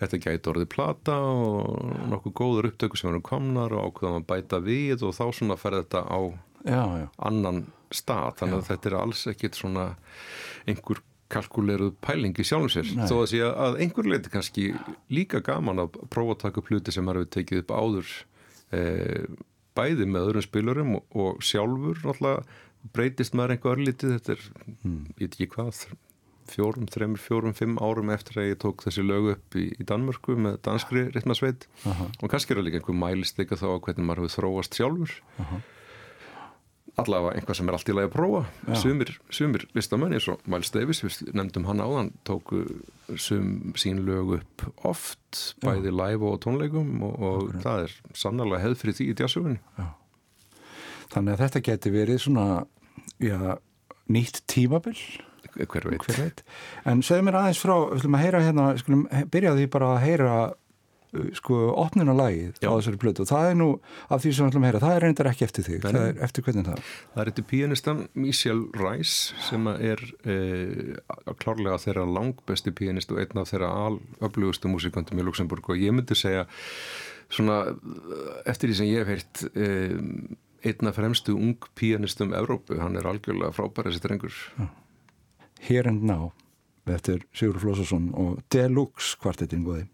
þetta 0.00 0.20
gæti 0.24 0.52
orðið 0.52 0.70
plata 0.72 1.18
og 1.20 1.92
nokkuð 2.10 2.36
góður 2.40 2.70
upptöku 2.72 2.98
sem 2.98 3.10
verður 3.10 3.26
komnar 3.28 3.76
og 3.76 3.92
ákveðum 3.92 4.22
að 4.22 4.28
bæta 4.32 4.62
við 4.64 5.06
og 5.06 5.14
þá 5.16 5.24
svona 5.36 5.58
fer 5.60 5.78
þetta 5.82 6.04
á 6.08 6.20
já, 6.64 6.82
já. 7.02 7.06
annan 7.28 7.64
stað. 7.92 8.36
Þannig 8.40 8.58
að 8.58 8.68
þetta 8.70 8.90
er 8.90 8.98
alls 8.98 9.24
ekkit 9.32 9.58
svona 9.58 9.86
einhver 10.66 11.02
kalkuleruð 11.32 11.94
pælingi 12.04 12.44
sjálfum 12.44 12.72
sér. 12.72 12.90
Þó 13.08 13.14
að 13.22 13.30
sé 13.32 13.40
að 13.46 13.78
einhver 13.84 14.08
leiti 14.08 14.32
kannski 14.32 14.66
líka 15.12 15.40
gaman 15.44 15.86
að 15.86 15.96
prófa 16.12 16.36
að 16.36 16.42
taka 16.46 16.60
upp 16.60 16.68
hluti 16.72 16.94
sem 16.94 17.08
har 17.08 17.20
við 17.22 17.30
tekið 17.36 17.62
upp 17.62 17.72
áður 17.72 18.10
eh, 18.76 19.24
bæði 19.76 20.08
með 20.08 20.28
öðrum 20.28 20.44
spilurum 20.44 20.92
og, 20.98 21.16
og 21.16 21.40
sjálfur 21.44 22.02
náttúrulega 22.04 22.44
breytist 22.92 23.34
maður 23.34 23.56
einhver 23.56 23.76
örlítið 23.76 24.16
þetta 24.16 24.32
er, 24.36 24.48
hmm. 24.82 25.04
ég 25.16 25.20
veit 25.22 25.36
ekki 25.36 25.52
hvað 25.54 25.84
fjórum, 26.50 26.86
þreymur, 26.90 27.20
fjórum, 27.22 27.54
fimm 27.56 27.76
árum 27.82 28.10
eftir 28.12 28.40
að 28.40 28.48
ég 28.52 28.62
tók 28.62 28.82
þessi 28.86 29.04
lög 29.04 29.28
upp 29.36 29.58
í, 29.58 29.68
í 29.78 29.86
Danmörku 29.88 30.36
með 30.38 30.58
danskri 30.66 31.06
ritmasveit 31.14 31.68
uh 31.84 31.92
-huh. 31.92 32.08
og 32.20 32.32
kannski 32.32 32.52
er 32.52 32.60
það 32.60 32.66
líka 32.68 32.80
einhver 32.80 32.98
mælist 32.98 33.38
eitthvað 33.38 33.62
þá 33.62 33.68
að 33.70 33.84
hvernig 33.86 34.08
maður 34.08 34.24
hefur 34.24 34.36
þróast 34.36 34.74
sjálfur 34.78 35.14
uh 35.38 35.52
-huh. 35.52 35.62
allavega 37.02 37.34
einhvað 37.36 37.56
sem 37.56 37.68
er 37.68 37.74
allt 37.78 37.88
í 37.88 37.96
lagi 37.96 38.10
að 38.10 38.16
prófa 38.16 38.42
ja. 38.66 38.74
sumir, 38.74 39.20
sumir 39.30 39.66
listamenn 39.74 40.12
eins 40.12 40.28
og 40.28 40.40
Miles 40.46 40.70
Davis 40.70 41.04
við 41.04 41.32
nefndum 41.32 41.66
hann 41.70 41.80
áðan 41.80 42.12
tóku 42.24 42.66
sum 43.16 43.72
sín 43.76 44.04
lög 44.04 44.40
upp 44.40 44.66
oft 44.84 45.56
bæði 45.62 45.90
ja. 45.94 45.98
live 46.06 46.26
og 46.26 46.40
tónleikum 46.44 47.02
og, 47.02 47.14
og 47.22 47.62
það 47.62 47.86
er 47.86 47.98
sannlega 48.12 48.62
hefð 48.62 48.78
fyrir 48.82 48.94
því 48.94 49.10
í 49.10 49.14
djássugunni 49.14 49.60
ja. 49.78 49.92
Þannig 51.12 51.34
að 51.34 51.44
þetta 51.44 51.66
geti 51.68 51.92
verið 51.92 52.24
svona 52.24 52.46
já, 53.22 53.58
nýtt 54.12 54.42
tímabill 54.50 54.98
hver 55.52 55.90
veit. 55.90 56.00
Hver 56.06 56.18
veit. 56.22 56.42
En 56.88 57.04
segð 57.04 57.26
mér 57.26 57.38
aðeins 57.42 57.60
frá, 57.60 57.76
við 57.90 58.00
ætlum 58.00 58.18
að 58.18 58.26
heyra 58.26 58.42
hérna, 58.46 58.66
skulum 58.80 59.06
byrja 59.32 59.54
því 59.58 59.68
bara 59.72 59.90
að 59.92 60.02
heyra 60.06 60.34
uh, 60.48 61.30
sko 61.36 61.58
opnunarlægið 61.82 62.60
á 62.64 62.72
þessari 62.72 63.00
blötu 63.02 63.24
og 63.24 63.30
það 63.30 63.48
er 63.50 63.56
nú 63.60 63.68
af 64.08 64.22
því 64.22 64.32
sem 64.32 64.46
við 64.46 64.52
ætlum 64.52 64.64
að 64.64 64.70
heyra, 64.70 64.82
það 64.84 64.96
er 64.96 65.06
reyndar 65.06 65.30
ekki 65.32 65.46
eftir 65.48 65.66
þig, 65.68 65.80
það 65.84 65.98
er 66.02 66.20
eftir 66.26 66.46
hvernig 66.46 66.68
það? 66.70 66.92
Það 67.14 67.24
er 67.24 67.32
eftir 67.32 67.48
pianistan 67.52 68.04
Michel 68.24 68.62
Rice 68.80 69.40
sem 69.48 69.72
er 69.74 70.04
eh, 70.24 71.32
klárlega 71.42 71.80
þeirra 71.84 72.06
langbesti 72.18 72.74
pianist 72.78 73.12
og 73.12 73.20
einn 73.22 73.42
af 73.42 73.52
þeirra 73.52 73.72
alöflugustu 73.88 74.72
músikandum 74.72 75.20
í 75.20 75.26
Luxemburg 75.28 75.74
og 75.74 75.82
ég 75.82 75.92
myndi 75.96 76.16
segja 76.16 76.46
svona 77.32 77.64
eftir 78.48 78.70
því 78.70 78.80
sem 78.80 78.88
ég 78.88 79.04
hef 79.04 79.12
heyrt 79.12 79.44
eh, 79.52 80.00
einna 80.64 80.92
fremstu 80.94 81.34
ung 81.36 81.58
pianistum 81.78 82.34
Evrópu, 82.36 82.78
hann 82.80 82.96
er 82.96 83.08
algjörlega 83.10 83.52
frábæri 83.56 83.90
þessi 83.90 84.04
drengur. 84.06 84.38
Here 85.62 85.88
and 85.88 86.02
Now 86.02 86.32
eftir 86.90 87.22
Sigur 87.34 87.60
Flósasson 87.62 88.10
og 88.18 88.40
Deluxe 88.50 89.16
kvartetinn 89.22 89.66
góði 89.66 89.86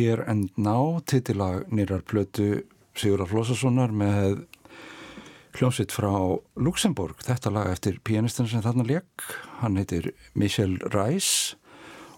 Here 0.00 0.24
and 0.24 0.48
Now 0.56 1.02
titilag 1.04 1.66
nýrar 1.68 2.00
plötu 2.08 2.62
Sigurðar 2.96 3.28
Flósasonar 3.28 3.90
með 3.92 4.46
hljómsitt 5.58 5.92
frá 5.92 6.08
Luxemburg 6.56 7.20
þetta 7.26 7.52
lag 7.52 7.68
eftir 7.68 7.98
pianistin 8.06 8.48
sem 8.48 8.62
þarna 8.64 8.86
leik 8.88 9.26
hann 9.60 9.76
heitir 9.76 10.14
Michel 10.32 10.78
Reis 10.94 11.58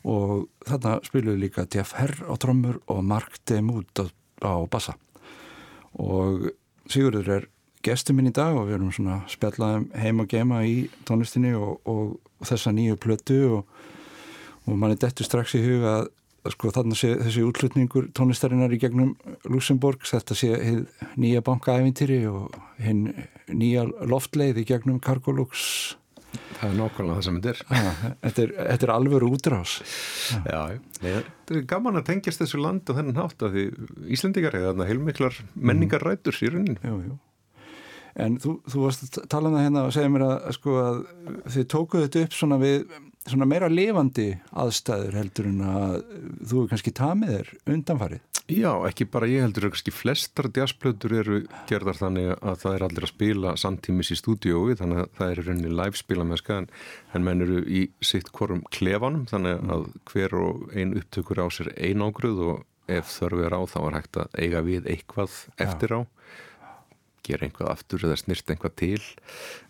og 0.06 0.46
þarna 0.68 0.94
spiluðu 1.08 1.40
líka 1.42 1.66
Jeff 1.74 1.96
Herr 1.98 2.14
á 2.22 2.34
trommur 2.38 2.78
og 2.86 3.02
Mark 3.02 3.40
Demuth 3.50 4.06
á 4.46 4.54
bassa. 4.70 4.94
Og 5.98 6.52
Sigurður 6.86 7.34
er 7.40 7.50
gestur 7.82 8.14
minn 8.14 8.30
í 8.30 8.36
dag 8.36 8.54
og 8.54 8.68
við 8.70 8.78
erum 8.78 8.94
svona 8.94 9.24
spjallaðum 9.32 9.90
heim 9.98 10.22
og 10.22 10.30
gema 10.30 10.62
í 10.62 10.84
tónlistinni 11.08 11.56
og, 11.58 11.80
og, 11.82 12.18
og 12.38 12.46
þessa 12.46 12.70
nýju 12.78 13.02
plötu 13.02 13.42
og, 13.58 13.78
og 14.68 14.78
mann 14.78 14.94
er 14.94 15.02
dettu 15.02 15.26
strax 15.26 15.58
í 15.58 15.66
huga 15.66 16.02
að 16.04 16.12
sko 16.50 16.72
þarna 16.74 16.96
sé 16.98 17.12
þessi 17.20 17.44
útlutningur 17.46 18.08
tónlistarinnar 18.18 18.72
í 18.74 18.80
gegnum 18.82 19.14
Luxemburg 19.46 20.02
þetta 20.08 20.34
sé 20.34 20.50
nýja 21.14 21.42
bankaævintýri 21.46 22.24
og 22.30 22.56
hinn 22.82 23.12
nýja 23.46 23.86
loftleið 24.10 24.62
í 24.64 24.68
gegnum 24.72 24.98
Cargolux 25.02 25.96
Það 26.32 26.68
er 26.68 26.76
nákvæmlega 26.78 27.16
það 27.16 27.24
sem 27.26 27.38
þetta 27.42 27.50
er. 27.52 27.58
Þetta 28.22 28.42
er. 28.42 28.52
Þetta 28.56 28.86
er 28.86 28.92
alveg 28.94 29.24
útrás. 29.26 29.72
Já, 30.46 30.60
já, 30.72 30.78
þetta 31.02 31.56
er 31.58 31.66
gaman 31.72 31.98
að 31.98 32.06
tengjast 32.08 32.42
þessu 32.44 32.60
land 32.62 32.88
og 32.88 32.98
þennan 32.98 33.20
hátt 33.20 33.44
að 33.44 33.56
því 33.56 33.64
Íslandikar 34.16 34.56
hefur 34.56 34.70
þarna 34.70 34.88
heilmiklar 34.88 35.40
menningar 35.54 36.06
rætur 36.06 36.38
í 36.38 36.52
raunin. 36.54 36.78
Jú, 36.80 36.98
jú. 37.08 37.18
En 38.22 38.36
þú, 38.40 38.54
þú 38.68 38.84
varst 38.84 39.04
að 39.08 39.28
tala 39.32 39.50
um 39.50 39.56
það 39.56 39.66
hérna 39.66 39.84
og 39.88 39.94
segja 39.96 40.12
mér 40.12 40.26
að, 40.28 40.36
sko, 40.56 40.78
að 40.80 40.98
þið 41.54 41.68
tókuðu 41.74 42.06
þetta 42.06 42.24
upp 42.26 42.38
svona 42.38 42.60
við 42.60 42.82
svona 43.28 43.48
meira 43.48 43.70
lifandi 43.70 44.32
aðstæður 44.58 45.16
heldur 45.20 45.48
en 45.50 45.64
að 45.66 45.96
þú 46.50 46.62
er 46.62 46.70
kannski 46.72 46.94
tamið 46.96 47.34
er 47.38 47.50
undanfarið. 47.70 48.22
Já, 48.50 48.72
ekki 48.88 49.06
bara 49.06 49.28
ég 49.30 49.44
heldur 49.46 49.68
kannski 49.70 49.92
flestar 49.94 50.48
jazzplötur 50.52 51.14
eru 51.20 51.36
gerðar 51.70 52.00
þannig 52.00 52.32
að 52.34 52.56
það 52.64 52.74
er 52.74 52.84
allir 52.88 53.06
að 53.06 53.12
spila 53.12 53.52
samtímis 53.60 54.10
í 54.12 54.18
stúdiói 54.18 54.74
þannig 54.80 55.04
að 55.04 55.12
það 55.18 55.30
er 55.30 55.42
rauninni 55.46 55.76
live 55.78 56.00
spila 56.00 56.26
með 56.26 56.42
skagan 56.42 56.68
en 57.14 57.26
menn 57.28 57.44
eru 57.46 57.62
í 57.62 57.84
sitt 58.02 58.32
hvorum 58.34 58.64
klefanum 58.74 59.28
þannig 59.30 59.62
að 59.76 59.86
hver 60.10 60.36
og 60.42 60.66
ein 60.74 60.96
upptökur 60.98 61.44
á 61.44 61.46
sér 61.54 61.70
einágruð 61.78 62.42
og 62.48 62.66
ef 62.90 63.14
þörfu 63.14 63.46
er 63.46 63.54
á 63.54 63.62
þá 63.70 63.78
er 63.84 63.96
hægt 64.00 64.20
að 64.24 64.36
eiga 64.42 64.64
við 64.66 64.90
eitthvað 64.90 65.38
eftir 65.62 65.96
á 65.96 66.00
gera 67.26 67.46
einhvað 67.46 67.70
aftur 67.72 68.04
eða 68.06 68.18
snirst 68.20 68.50
einhvað 68.52 68.74
til 68.80 69.00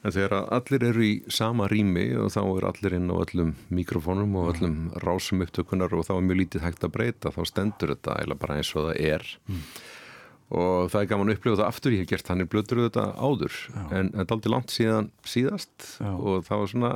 en 0.02 0.14
þegar 0.14 0.34
allir 0.56 0.86
eru 0.88 1.04
í 1.06 1.12
sama 1.32 1.68
rými 1.70 2.06
og 2.20 2.32
þá 2.34 2.40
er 2.42 2.68
allir 2.70 2.96
inn 2.98 3.12
á 3.12 3.16
öllum 3.16 3.54
mikrofónum 3.72 4.36
og 4.40 4.52
öllum 4.54 4.78
rásum 5.04 5.44
upptökunar 5.44 5.92
og 5.96 6.06
þá 6.08 6.14
er 6.16 6.28
mjög 6.28 6.40
lítið 6.42 6.66
hægt 6.66 6.86
að 6.86 6.94
breyta 6.96 7.34
þá 7.34 7.42
stendur 7.50 7.94
þetta 7.94 8.18
eða 8.24 8.38
bara 8.40 8.60
eins 8.60 8.72
og 8.76 8.88
það 8.88 9.02
er 9.12 9.28
mm. 9.48 9.60
og 10.62 10.92
það 10.94 11.00
er 11.02 11.10
gaman 11.12 11.32
að 11.32 11.38
upplifa 11.38 11.58
þetta 11.58 11.68
aftur 11.74 11.96
ég 11.96 12.04
hef 12.04 12.12
gert 12.14 12.30
þannig 12.30 12.50
blöður 12.52 12.84
þetta 12.86 13.06
áður 13.20 13.60
Já. 13.60 13.84
en 13.90 14.14
þetta 14.16 14.26
er 14.28 14.36
aldrei 14.38 14.54
langt 14.56 14.74
síðan 14.74 15.12
síðast 15.34 15.88
Já. 15.98 16.10
og 16.16 16.48
það 16.48 16.64
var 16.64 16.74
svona 16.74 16.94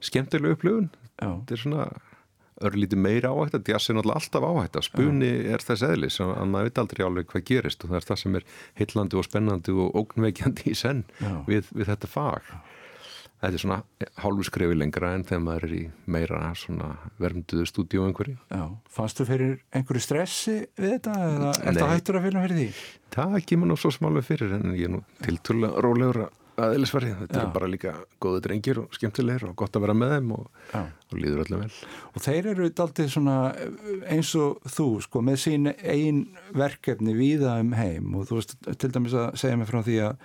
skemmtileg 0.00 0.56
upplifun 0.58 0.92
þetta 1.16 1.56
er 1.56 1.64
svona 1.64 1.90
örlíti 2.66 2.98
meira 2.98 3.32
áhægt 3.32 3.56
að 3.58 3.70
jazz 3.72 3.90
er 3.90 3.96
náttúrulega 3.98 4.20
alltaf 4.20 4.46
áhægt 4.48 4.80
að 4.80 4.86
spunni 4.88 5.30
er 5.54 5.64
þess 5.64 5.86
eðlis 5.86 6.18
að 6.24 6.42
maður 6.50 6.68
veit 6.68 6.82
aldrei 6.82 7.04
alveg 7.06 7.30
hvað 7.30 7.46
gerist 7.50 7.84
og 7.84 7.92
það 7.92 8.00
er 8.00 8.08
það 8.10 8.20
sem 8.24 8.40
er 8.40 8.50
heillandi 8.80 9.20
og 9.20 9.28
spennandi 9.28 9.76
og 9.76 9.96
ógnveikjandi 10.02 10.68
í 10.70 10.76
senn 10.76 11.06
við, 11.48 11.70
við 11.72 11.90
þetta 11.92 12.10
fag. 12.10 12.52
Þetta 13.40 13.56
er 13.56 13.62
svona 13.62 13.78
hálfu 14.20 14.44
skrefi 14.44 14.74
lengra 14.76 15.14
en 15.16 15.22
þegar 15.24 15.44
maður 15.46 15.62
er 15.64 15.70
í 15.78 15.84
meira 16.12 16.40
svona 16.60 16.90
vermduðu 17.22 17.64
stúdíu 17.70 18.02
einhverju. 18.04 18.36
Já, 18.52 18.66
fannst 18.92 19.16
þú 19.16 19.26
fyrir 19.30 19.54
einhverju 19.72 20.02
stressi 20.04 20.56
við 20.76 20.98
þetta 20.98 21.14
eða 21.24 21.54
er 21.54 21.70
þetta 21.70 21.88
hættur 21.94 22.18
að 22.20 22.26
finna 22.28 22.42
fyrir 22.44 22.60
því? 22.60 22.66
Það 23.16 23.38
kemur 23.48 23.70
nú 23.70 23.78
svo 23.80 23.94
smálega 23.96 24.28
fyrir 24.28 24.52
en 24.58 24.74
ég 24.76 24.90
er 24.90 24.92
nú 24.92 25.00
tilturlega 25.24 25.86
rólegur 25.86 26.26
að 26.26 26.36
aðeinsverði, 26.66 27.10
þetta 27.24 27.38
Já. 27.38 27.42
er 27.42 27.52
bara 27.54 27.68
líka 27.70 27.92
góðu 28.22 28.42
drengir 28.44 28.80
og 28.82 28.94
skemmtilegir 28.96 29.48
og 29.48 29.56
gott 29.58 29.76
að 29.76 29.84
vera 29.86 29.96
með 29.96 30.14
þeim 30.14 30.32
og, 30.36 30.46
og 30.80 31.16
líður 31.18 31.42
öllum 31.44 31.64
vel. 31.64 31.70
Og 32.14 32.24
þeir 32.24 32.50
eru 32.52 32.68
alltaf 32.68 33.12
svona 33.12 33.36
eins 34.10 34.32
og 34.38 34.70
þú 34.76 34.88
sko 35.06 35.22
með 35.26 35.40
sín 35.44 35.70
einn 35.72 36.22
verkefni 36.56 37.16
víða 37.18 37.58
um 37.62 37.74
heim 37.78 38.14
og 38.18 38.28
þú 38.30 38.40
veist 38.40 38.56
til 38.82 38.92
dæmis 38.94 39.16
að 39.16 39.28
segja 39.42 39.60
mig 39.60 39.70
frá 39.70 39.80
því 39.86 39.98
að 40.06 40.24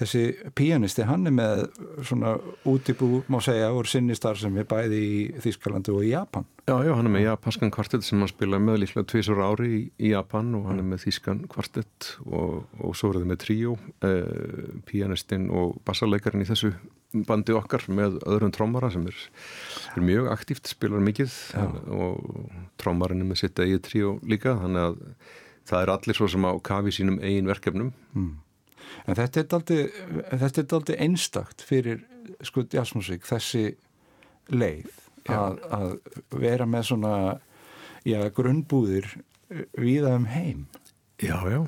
þessi 0.00 0.24
pianisti 0.58 1.08
hann 1.08 1.28
er 1.30 1.36
með 1.36 1.66
svona 2.06 2.36
útibú 2.68 3.22
má 3.30 3.40
segja 3.44 3.72
úr 3.76 3.88
sinni 3.90 4.16
starf 4.18 4.42
sem 4.42 4.56
er 4.60 4.68
bæði 4.70 5.00
í 5.00 5.20
Þýskalandu 5.40 5.96
og 5.96 6.06
í 6.06 6.14
Japan. 6.14 6.46
Já, 6.70 6.76
já, 6.86 6.92
hann 6.94 7.08
er 7.08 7.10
með 7.10 7.24
japanskan 7.24 7.72
kvartett 7.74 8.04
sem 8.06 8.20
hann 8.22 8.30
spila 8.30 8.58
með 8.62 8.84
líklega 8.84 9.08
tvísur 9.10 9.40
ári 9.42 9.70
í, 9.74 9.78
í 10.06 10.10
Japan 10.12 10.52
og 10.54 10.68
hann 10.68 10.78
er 10.78 10.84
með 10.86 11.00
þýskan 11.02 11.40
kvartett 11.50 12.12
og, 12.28 12.68
og 12.78 12.92
svo 12.94 13.10
er 13.10 13.18
það 13.18 13.24
með 13.26 13.40
tríó 13.42 13.72
eh, 14.06 14.68
pianistinn 14.86 15.48
og 15.50 15.80
bassarleikarin 15.88 16.44
í 16.44 16.46
þessu 16.46 16.70
bandi 17.26 17.56
okkar 17.58 17.88
með 17.90 18.20
öðrum 18.22 18.54
trómara 18.54 18.92
sem 18.94 19.08
er, 19.10 19.18
er 19.96 20.06
mjög 20.12 20.30
aktíft, 20.30 20.70
spilar 20.70 21.02
mikið 21.08 21.34
já. 21.56 21.66
og 21.90 22.54
trómarinn 22.78 23.26
er 23.26 23.30
með 23.32 23.42
sitt 23.42 23.58
eigið 23.58 23.82
tríó 23.88 24.14
líka, 24.22 24.54
þannig 24.62 24.92
að 24.92 25.02
það 25.72 25.82
er 25.82 25.94
allir 25.96 26.20
svo 26.20 26.30
sem 26.30 26.46
á 26.46 26.52
kafi 26.70 26.94
sínum 27.00 27.18
eigin 27.18 27.50
verkefnum 27.50 27.90
mm. 28.14 28.32
En 29.10 29.18
er 29.18 29.26
þetta 29.26 30.62
er 30.62 30.78
aldrei 30.78 31.02
einstakt 31.02 31.66
fyrir 31.66 32.04
sko 32.46 32.62
jazzmusík, 32.70 33.26
þessi 33.26 33.72
leið 34.54 34.99
að, 35.28 35.58
að 35.70 35.90
vera 36.40 36.66
með 36.68 36.86
svona 36.92 37.14
já, 38.06 38.20
grunnbúðir 38.34 39.10
viða 39.78 40.14
um 40.16 40.28
heim. 40.30 40.66
Já, 41.20 41.36
já, 41.52 41.58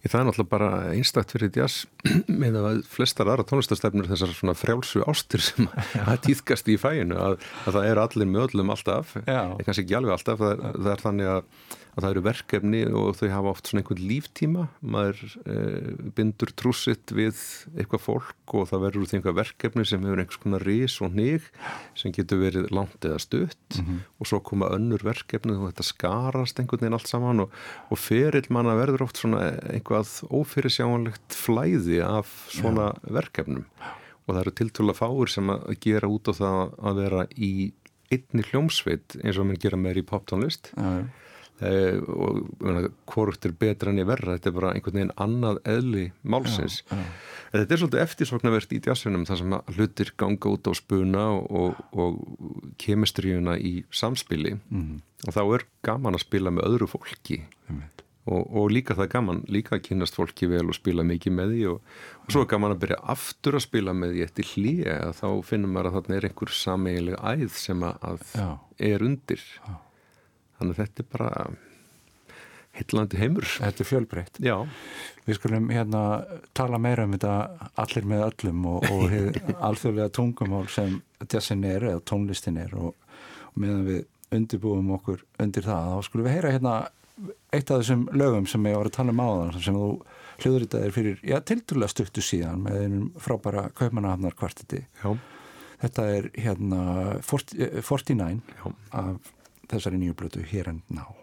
ég 0.00 0.08
það 0.08 0.20
er 0.22 0.24
náttúrulega 0.24 0.52
bara 0.54 0.68
einstakt 0.94 1.34
fyrir 1.34 1.50
jazz 1.52 1.82
með 2.42 2.54
að 2.62 2.78
flestar 2.88 3.28
aðra 3.28 3.44
tónlistastefnir 3.44 4.08
þessar 4.08 4.32
svona 4.32 4.54
frjálsu 4.56 5.02
ástur 5.04 5.44
sem 5.44 5.68
að 6.08 6.22
týðkast 6.24 6.70
í 6.72 6.78
fæinu 6.80 7.18
að, 7.20 7.36
að 7.66 7.76
það 7.76 7.88
er 7.90 8.00
allir 8.00 8.30
með 8.30 8.46
öllum 8.46 8.72
alltaf, 8.72 9.12
kannski 9.26 9.84
ekki 9.84 9.98
alveg 9.98 10.16
alltaf, 10.16 10.40
það, 10.40 10.64
það 10.78 10.88
er 10.94 11.04
þannig 11.04 11.32
að 11.34 11.76
að 11.96 12.04
það 12.04 12.10
eru 12.10 12.22
verkefni 12.26 12.80
og 12.92 13.06
þau 13.16 13.28
hafa 13.32 13.52
oft 13.54 13.70
svona 13.70 13.80
einhvern 13.82 14.02
líftíma. 14.10 14.64
Maður 14.84 15.20
eh, 15.48 15.86
bindur 16.16 16.52
trúsitt 16.52 17.12
við 17.16 17.40
eitthvað 17.72 18.02
fólk 18.04 18.54
og 18.58 18.68
það 18.68 18.84
verður 18.84 19.06
út 19.06 19.14
í 19.14 19.16
einhvað 19.16 19.38
verkefni 19.38 19.86
sem 19.88 20.04
hefur 20.04 20.22
einhvers 20.22 20.40
konar 20.42 20.66
ris 20.68 20.98
og 21.00 21.16
nýg 21.16 21.46
sem 21.96 22.12
getur 22.12 22.42
verið 22.42 22.68
langt 22.76 23.08
eða 23.08 23.22
stutt. 23.24 23.78
Mm 23.78 23.84
-hmm. 23.86 23.98
og 24.20 24.28
svo 24.28 24.40
koma 24.40 24.68
önnur 24.76 25.02
verkefni 25.08 25.56
og 25.56 25.72
þetta 25.72 25.88
skarast 25.88 26.60
einhvern 26.60 26.84
veginn 26.84 26.98
allt 27.00 27.08
saman 27.08 27.40
og, 27.40 27.50
og 27.90 27.98
ferill 27.98 28.50
manna 28.50 28.76
verður 28.76 29.08
oft 29.08 29.16
svona 29.16 29.56
einhvað 29.72 30.20
ófyrirsjánlegt 30.28 31.32
flæði 31.32 32.04
af 32.04 32.28
svona 32.52 32.92
Já. 32.92 33.12
verkefnum. 33.20 33.64
Og 34.26 34.34
það 34.34 34.40
eru 34.42 34.52
tiltvöla 34.58 34.94
fáur 34.94 35.30
sem 35.30 35.48
að 35.48 35.78
gera 35.80 36.08
út 36.08 36.28
á 36.28 36.32
það 36.34 36.60
að 36.82 36.94
vera 37.00 37.26
í 37.36 37.72
einni 38.12 38.42
hljómsveit 38.42 39.16
eins 39.22 39.38
og 39.38 39.46
mann 39.46 39.58
gera 39.62 39.78
meður 39.78 40.02
í 40.02 40.06
poptónlist. 40.06 40.70
Uh, 40.76 41.06
og 41.56 42.90
hvort 43.08 43.46
er 43.48 43.54
betra 43.56 43.88
enn 43.88 44.02
í 44.02 44.04
verra 44.04 44.34
þetta 44.36 44.50
er 44.50 44.56
bara 44.58 44.72
einhvern 44.76 44.98
veginn 44.98 45.14
annað 45.16 45.60
eðli 45.72 46.04
málsins 46.20 46.82
já, 46.82 46.98
já. 46.98 47.06
þetta 47.54 47.74
er 47.74 47.80
svolítið 47.80 48.02
eftirsoknavert 48.02 48.74
í 48.76 48.80
djassunum 48.84 49.24
þar 49.28 49.40
sem 49.40 49.56
hlutir 49.78 50.12
ganga 50.20 50.52
út 50.52 50.68
á 50.68 50.72
spuna 50.76 51.26
og, 51.40 51.80
og 51.96 52.18
kemestríuna 52.82 53.56
í 53.56 53.78
samspili 53.88 54.58
mm. 54.58 54.96
og 55.24 55.36
þá 55.38 55.42
er 55.46 55.64
gaman 55.88 56.18
að 56.18 56.26
spila 56.26 56.52
með 56.52 56.68
öðru 56.68 56.90
fólki 56.92 57.40
mm. 57.70 57.80
og, 58.28 58.42
og 58.44 58.68
líka 58.76 58.98
það 58.98 59.06
er 59.06 59.14
gaman 59.16 59.42
líka 59.48 59.78
að 59.78 59.86
kynast 59.88 60.20
fólki 60.20 60.50
vel 60.52 60.66
og 60.68 60.76
spila 60.76 61.08
mikið 61.08 61.36
með 61.40 61.56
því 61.56 61.64
og, 61.72 61.96
og 62.26 62.36
svo 62.36 62.44
er 62.44 62.52
gaman 62.52 62.76
að 62.76 62.84
byrja 62.84 63.00
aftur 63.16 63.56
að 63.56 63.64
spila 63.64 63.96
með 63.96 64.12
því 64.12 64.28
eftir 64.28 64.52
hlýja 64.52 65.00
þá 65.16 65.26
finnum 65.48 65.72
maður 65.72 65.94
að 65.94 65.98
þarna 66.02 66.20
er 66.20 66.28
einhver 66.28 66.54
sameigileg 66.60 67.26
æð 67.32 67.58
sem 67.64 67.88
að 67.88 68.30
er 68.92 69.08
undir 69.08 69.48
já 69.56 69.80
þannig 70.58 70.76
að 70.76 70.82
þetta 70.82 71.04
er 71.04 71.10
bara 71.12 71.30
hillandi 72.76 73.20
heimur. 73.20 73.46
Þetta 73.56 73.82
er 73.82 73.88
fjölbreytt. 73.88 74.40
Já. 74.44 74.56
Við 75.26 75.38
skulum 75.38 75.70
hérna 75.72 76.02
tala 76.56 76.80
meira 76.82 77.06
um 77.06 77.14
þetta 77.16 77.36
allir 77.82 78.08
með 78.08 78.26
öllum 78.26 78.66
og, 78.72 78.90
og 78.92 79.54
alþjóðlega 79.70 80.12
tungumál 80.16 80.66
sem 80.72 81.00
þessin 81.24 81.64
er 81.68 81.88
eða 81.92 82.04
tónlistin 82.08 82.60
er 82.60 82.76
og, 82.76 82.92
og 83.52 83.62
meðan 83.62 83.86
við 83.88 84.04
undirbúum 84.36 84.92
okkur 84.96 85.22
undir 85.42 85.64
það 85.66 85.90
þá 85.92 86.08
skulum 86.08 86.28
við 86.28 86.36
heyra 86.36 86.52
hérna 86.56 86.76
eitt 87.54 87.70
af 87.70 87.80
þessum 87.80 88.06
lögum 88.12 88.46
sem 88.50 88.66
ég 88.68 88.76
var 88.76 88.90
að 88.90 88.96
tala 88.98 89.14
um 89.14 89.22
áðan 89.22 89.62
sem 89.64 89.78
þú 89.78 89.90
hljóðritaðir 90.42 90.92
fyrir, 90.92 91.20
já, 91.24 91.38
tildulega 91.48 91.88
stuttu 91.88 92.24
síðan 92.24 92.66
með 92.66 92.82
einum 92.82 93.06
frábæra 93.22 93.70
kaupmanahafnar 93.78 94.36
kvartiti. 94.36 94.82
Já. 95.00 95.14
Þetta 95.80 96.04
er 96.12 96.28
hérna 96.40 96.82
49 97.24 98.42
já. 98.52 98.66
af 98.96 99.32
þessari 99.68 99.98
nýju 100.00 100.14
blötu 100.14 100.42
Here 100.42 100.70
and 100.70 100.82
Now 100.88 101.14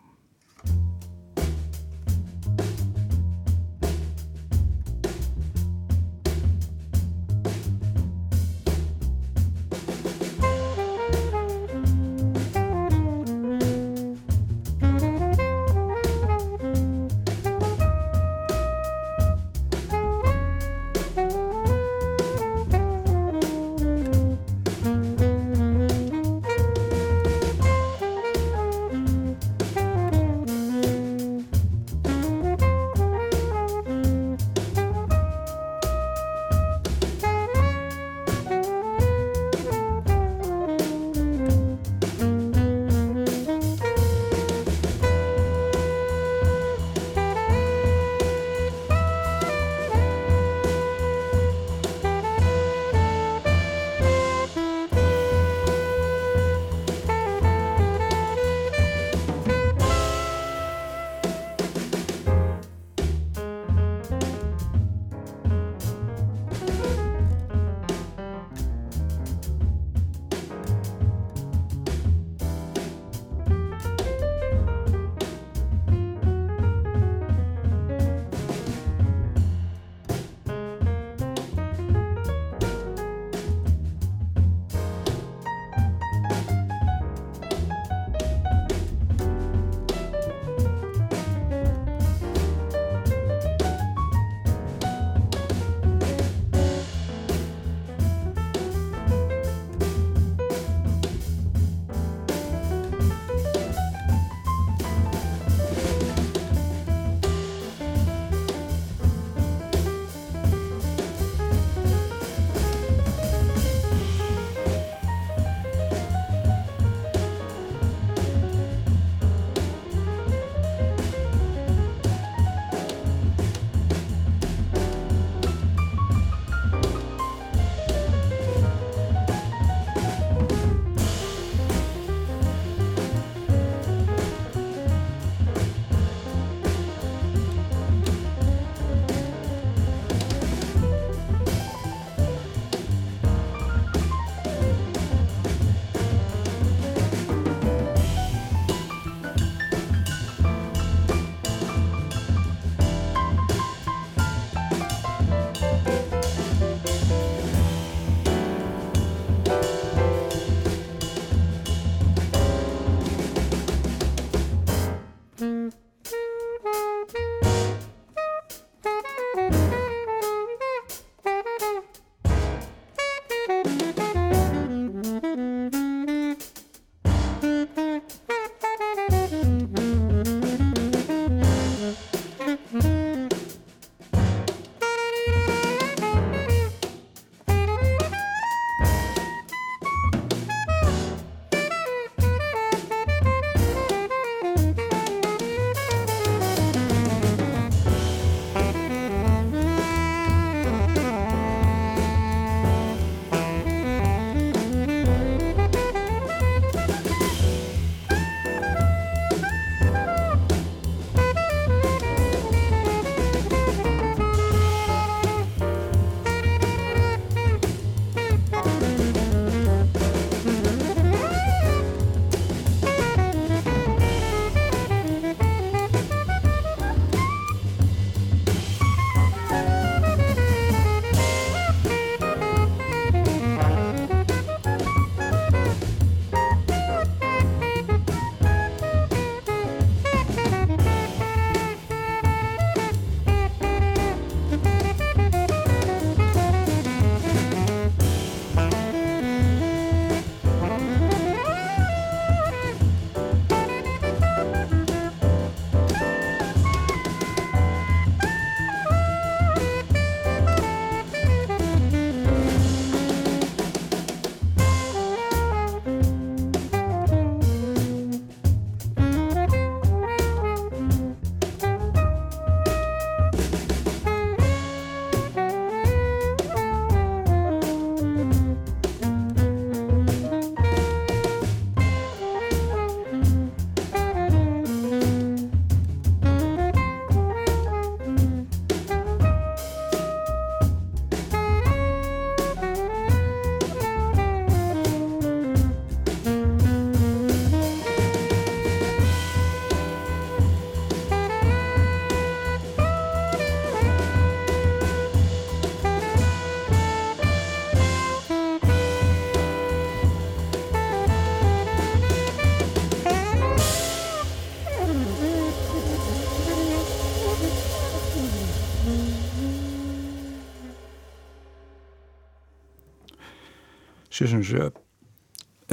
777 324.13 324.77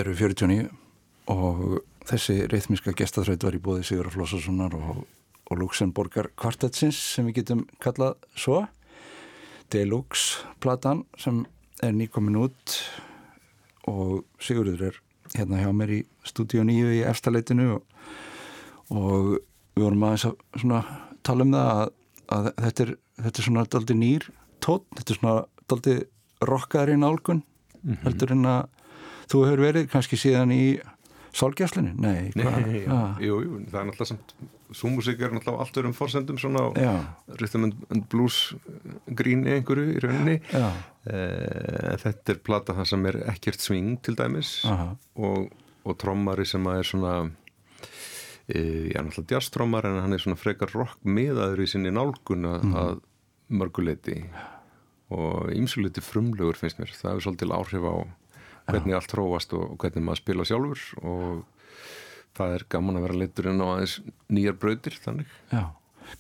eru 0.01 0.15
49 0.17 0.71
og 1.29 1.81
þessi 2.09 2.47
reythmíska 2.49 2.95
gestaþraut 2.97 3.45
var 3.45 3.57
í 3.57 3.61
bóði 3.61 3.85
Sigur 3.85 4.09
Flósassonar 4.15 4.73
og, 4.79 5.03
og 5.51 5.61
Luxemburgar 5.61 6.31
kvartetsins 6.41 6.97
sem 6.97 7.29
við 7.29 7.43
getum 7.43 7.67
kallað 7.85 8.17
svo. 8.33 8.63
Deluxe 9.71 10.47
platan 10.65 11.05
sem 11.21 11.43
er 11.85 11.93
nýkomin 11.93 12.39
út 12.41 12.79
og 13.91 14.25
Sigurður 14.41 14.89
er 14.89 14.99
hérna 15.37 15.61
hjá 15.61 15.69
mér 15.77 15.93
í 15.99 16.01
stúdíu 16.25 16.65
9 16.65 16.97
í 16.97 17.05
efstaleitinu 17.13 17.69
og, 17.77 17.85
og 18.89 19.31
við 19.77 19.85
vorum 19.85 20.09
aðeins 20.09 20.27
að 20.31 20.41
svona, 20.65 20.81
tala 21.29 21.45
um 21.45 21.55
það 21.59 21.71
að, 21.75 21.85
að 22.39 22.51
þetta, 22.65 22.89
er, 22.89 22.97
þetta 23.21 23.45
er 23.45 23.51
svona 23.51 23.69
daldi 23.77 24.01
nýr 24.01 24.27
tótt, 24.65 24.89
þetta 24.97 25.13
er 25.13 25.21
svona 25.21 25.39
daldi 25.69 26.01
rockaðar 26.49 26.97
í 26.97 26.99
nálgun 27.05 27.45
mm 27.83 27.93
-hmm. 27.93 28.05
heldur 28.05 28.33
en 28.33 28.47
að 28.47 28.63
þú 29.31 29.45
hefur 29.47 29.61
verið 29.67 29.91
kannski 29.91 30.17
síðan 30.17 30.53
í 30.53 30.65
Sálgjæslinu? 31.31 31.93
Nei, 31.95 32.33
Nei 32.35 32.87
ah. 32.91 33.15
jú, 33.23 33.39
jú, 33.45 33.59
það 33.71 33.81
er 33.81 33.87
náttúrulega 33.91 34.09
samt 34.11 34.35
Súmusík 34.71 35.23
er 35.23 35.33
náttúrulega 35.35 35.65
allt 35.65 35.79
örum 35.83 35.95
fórsendum 35.95 36.39
svona 36.39 36.69
rhythm 37.39 37.69
and 37.71 38.07
blues 38.11 38.55
grín 39.19 39.47
einhverju 39.47 39.97
í 39.97 40.03
rauninni 40.03 40.37
eh, 40.55 41.97
þetta 42.03 42.35
er 42.35 42.43
plata 42.47 42.77
það 42.79 42.91
sem 42.93 43.07
er 43.11 43.21
ekkert 43.33 43.63
sving 43.63 43.99
til 44.03 44.17
dæmis 44.19 44.61
og, 44.67 45.51
og 45.85 45.99
trommari 46.03 46.47
sem 46.47 46.67
að 46.67 46.83
er 46.83 46.91
svona 46.91 47.15
eh, 48.51 48.91
já, 48.91 48.99
náttúrulega 48.99 49.37
jazztrommar 49.37 49.91
en 49.91 50.01
hann 50.05 50.19
er 50.19 50.23
svona 50.23 50.39
frekar 50.39 50.75
rock 50.75 50.99
miðaður 51.07 51.63
í 51.63 51.71
sinni 51.71 51.95
nálgun 51.95 52.47
mm. 52.47 52.75
að 52.75 53.05
mörguleiti 53.51 54.23
og 55.11 55.51
ímsuleiti 55.55 56.03
frumlegur 56.05 56.59
finnst 56.59 56.79
mér, 56.81 56.93
það 56.95 57.17
er 57.17 57.25
svolítil 57.25 57.55
áhrif 57.57 57.87
á 57.87 57.95
hvernig 58.71 58.95
allt 58.95 59.11
tróast 59.11 59.53
og 59.57 59.75
hvernig 59.81 60.05
maður 60.07 60.23
spila 60.23 60.47
sjálfur 60.47 60.83
og 61.03 61.43
það 62.39 62.57
er 62.57 62.65
gaman 62.71 63.01
að 63.01 63.07
vera 63.09 63.21
leiturinn 63.25 63.63
á 63.63 63.67
aðeins 63.75 63.97
nýjar 64.31 64.59
brautir 64.63 64.97
þannig. 65.03 65.33
Já, 65.51 65.65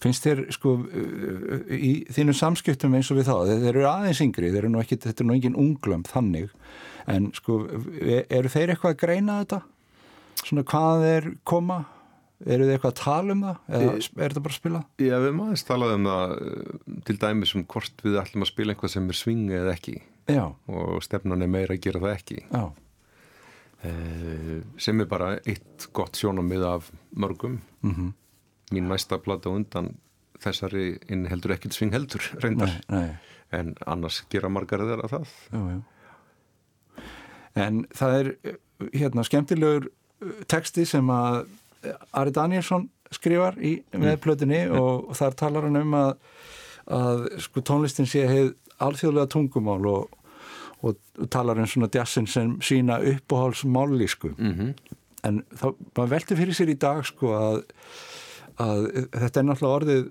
finnst 0.03 0.27
þér 0.27 0.43
sko 0.57 0.75
í 1.71 1.93
þínu 2.11 2.35
samskiptum 2.37 2.97
eins 2.99 3.11
og 3.13 3.21
við 3.21 3.31
þá, 3.31 3.37
þeir 3.53 3.69
eru 3.71 3.87
aðeins 3.91 4.23
yngri, 4.25 4.51
þeir 4.51 4.65
eru 4.65 4.73
nú 4.75 4.83
ekki, 4.83 4.99
þetta 5.05 5.23
er 5.23 5.31
nú 5.31 5.37
engin 5.37 5.61
unglömm 5.61 6.05
þannig, 6.09 6.51
en 7.11 7.31
sko 7.37 7.63
eru 7.71 8.53
þeir 8.53 8.75
eitthvað 8.75 8.97
að 8.97 9.01
greina 9.05 9.39
þetta? 9.45 9.63
Svona 10.41 10.67
hvað 10.67 11.07
þeir 11.07 11.33
koma? 11.47 11.81
Eru 12.47 12.67
þið 12.67 12.75
eitthvað 12.75 12.93
að 12.93 13.01
tala 13.01 13.35
um 13.35 13.43
það 13.45 13.57
eða 13.77 13.95
er 13.95 14.05
þetta 14.23 14.43
bara 14.45 14.55
að 14.55 14.59
spila? 14.59 14.83
Já, 14.97 15.15
við 15.15 15.27
erum 15.29 15.43
aðeins 15.45 15.67
talað 15.69 15.95
um 15.97 16.07
það 16.09 16.35
til 17.09 17.17
dæmis 17.25 17.55
um 17.57 17.65
hvort 17.75 18.05
við 18.07 18.21
ætlum 18.21 18.47
að 18.47 18.51
spila 18.53 18.75
einhvað 18.75 18.95
sem 18.95 19.11
er 19.11 19.19
svingi 19.19 19.59
eða 19.59 19.75
ekki 19.75 19.97
Já. 20.31 20.45
og 20.71 21.03
stefnan 21.05 21.45
er 21.45 21.53
meira 21.53 21.77
að 21.77 21.85
gera 21.85 22.03
það 22.05 22.15
ekki 22.15 22.39
eh, 23.91 24.55
sem 24.81 25.05
er 25.05 25.11
bara 25.11 25.33
eitt 25.45 25.89
gott 25.97 26.21
sjónamið 26.21 26.67
af 26.69 26.91
mörgum 27.13 27.61
mm 27.83 27.95
-hmm. 27.95 28.13
mín 28.73 28.89
næsta 28.89 29.19
plata 29.19 29.51
undan 29.51 29.95
þessari 30.41 30.99
inn 31.09 31.27
heldur 31.29 31.53
ekkert 31.53 31.77
sving 31.77 31.93
heldur 31.93 32.23
reyndar 32.41 32.73
nei, 32.89 33.01
nei. 33.01 33.17
en 33.51 33.75
annars 33.87 34.25
gera 34.31 34.49
margar 34.49 34.81
þeirra 34.81 35.09
það 35.09 35.29
já, 35.53 35.83
En 37.55 37.87
það 37.91 38.13
er 38.19 38.59
hérna 38.95 39.25
skemmtilegur 39.27 39.89
teksti 40.47 40.85
sem 40.87 41.09
að 41.11 41.47
Ari 42.13 42.33
Danielsson 42.37 42.89
skrifar 43.11 43.59
í 43.59 43.81
meðplötunni 43.97 44.65
mm. 44.69 44.79
og, 44.79 45.11
og 45.11 45.19
þar 45.19 45.37
talar 45.39 45.67
hann 45.67 45.81
um 45.81 45.97
að, 45.99 46.13
að 47.01 47.27
sko, 47.47 47.65
tónlistin 47.67 48.09
sé 48.11 48.27
heið 48.29 48.53
alþjóðlega 48.81 49.31
tungumál 49.35 49.81
og, 49.91 50.15
og 50.87 51.27
talar 51.33 51.59
um 51.61 51.69
svona 51.69 51.91
djassin 51.93 52.29
sem 52.31 52.55
sína 52.65 53.01
uppáhalsmállísku 53.15 54.33
mm 54.37 54.55
-hmm. 54.55 54.95
en 55.29 55.43
þá, 55.51 55.67
maður 55.97 56.15
velti 56.15 56.37
fyrir 56.37 56.55
sér 56.55 56.71
í 56.71 56.79
dag 56.79 57.05
sko 57.07 57.35
að, 57.35 57.63
að 58.57 58.81
þetta 59.11 59.41
er 59.41 59.47
náttúrulega 59.49 59.77
orðið 59.77 60.11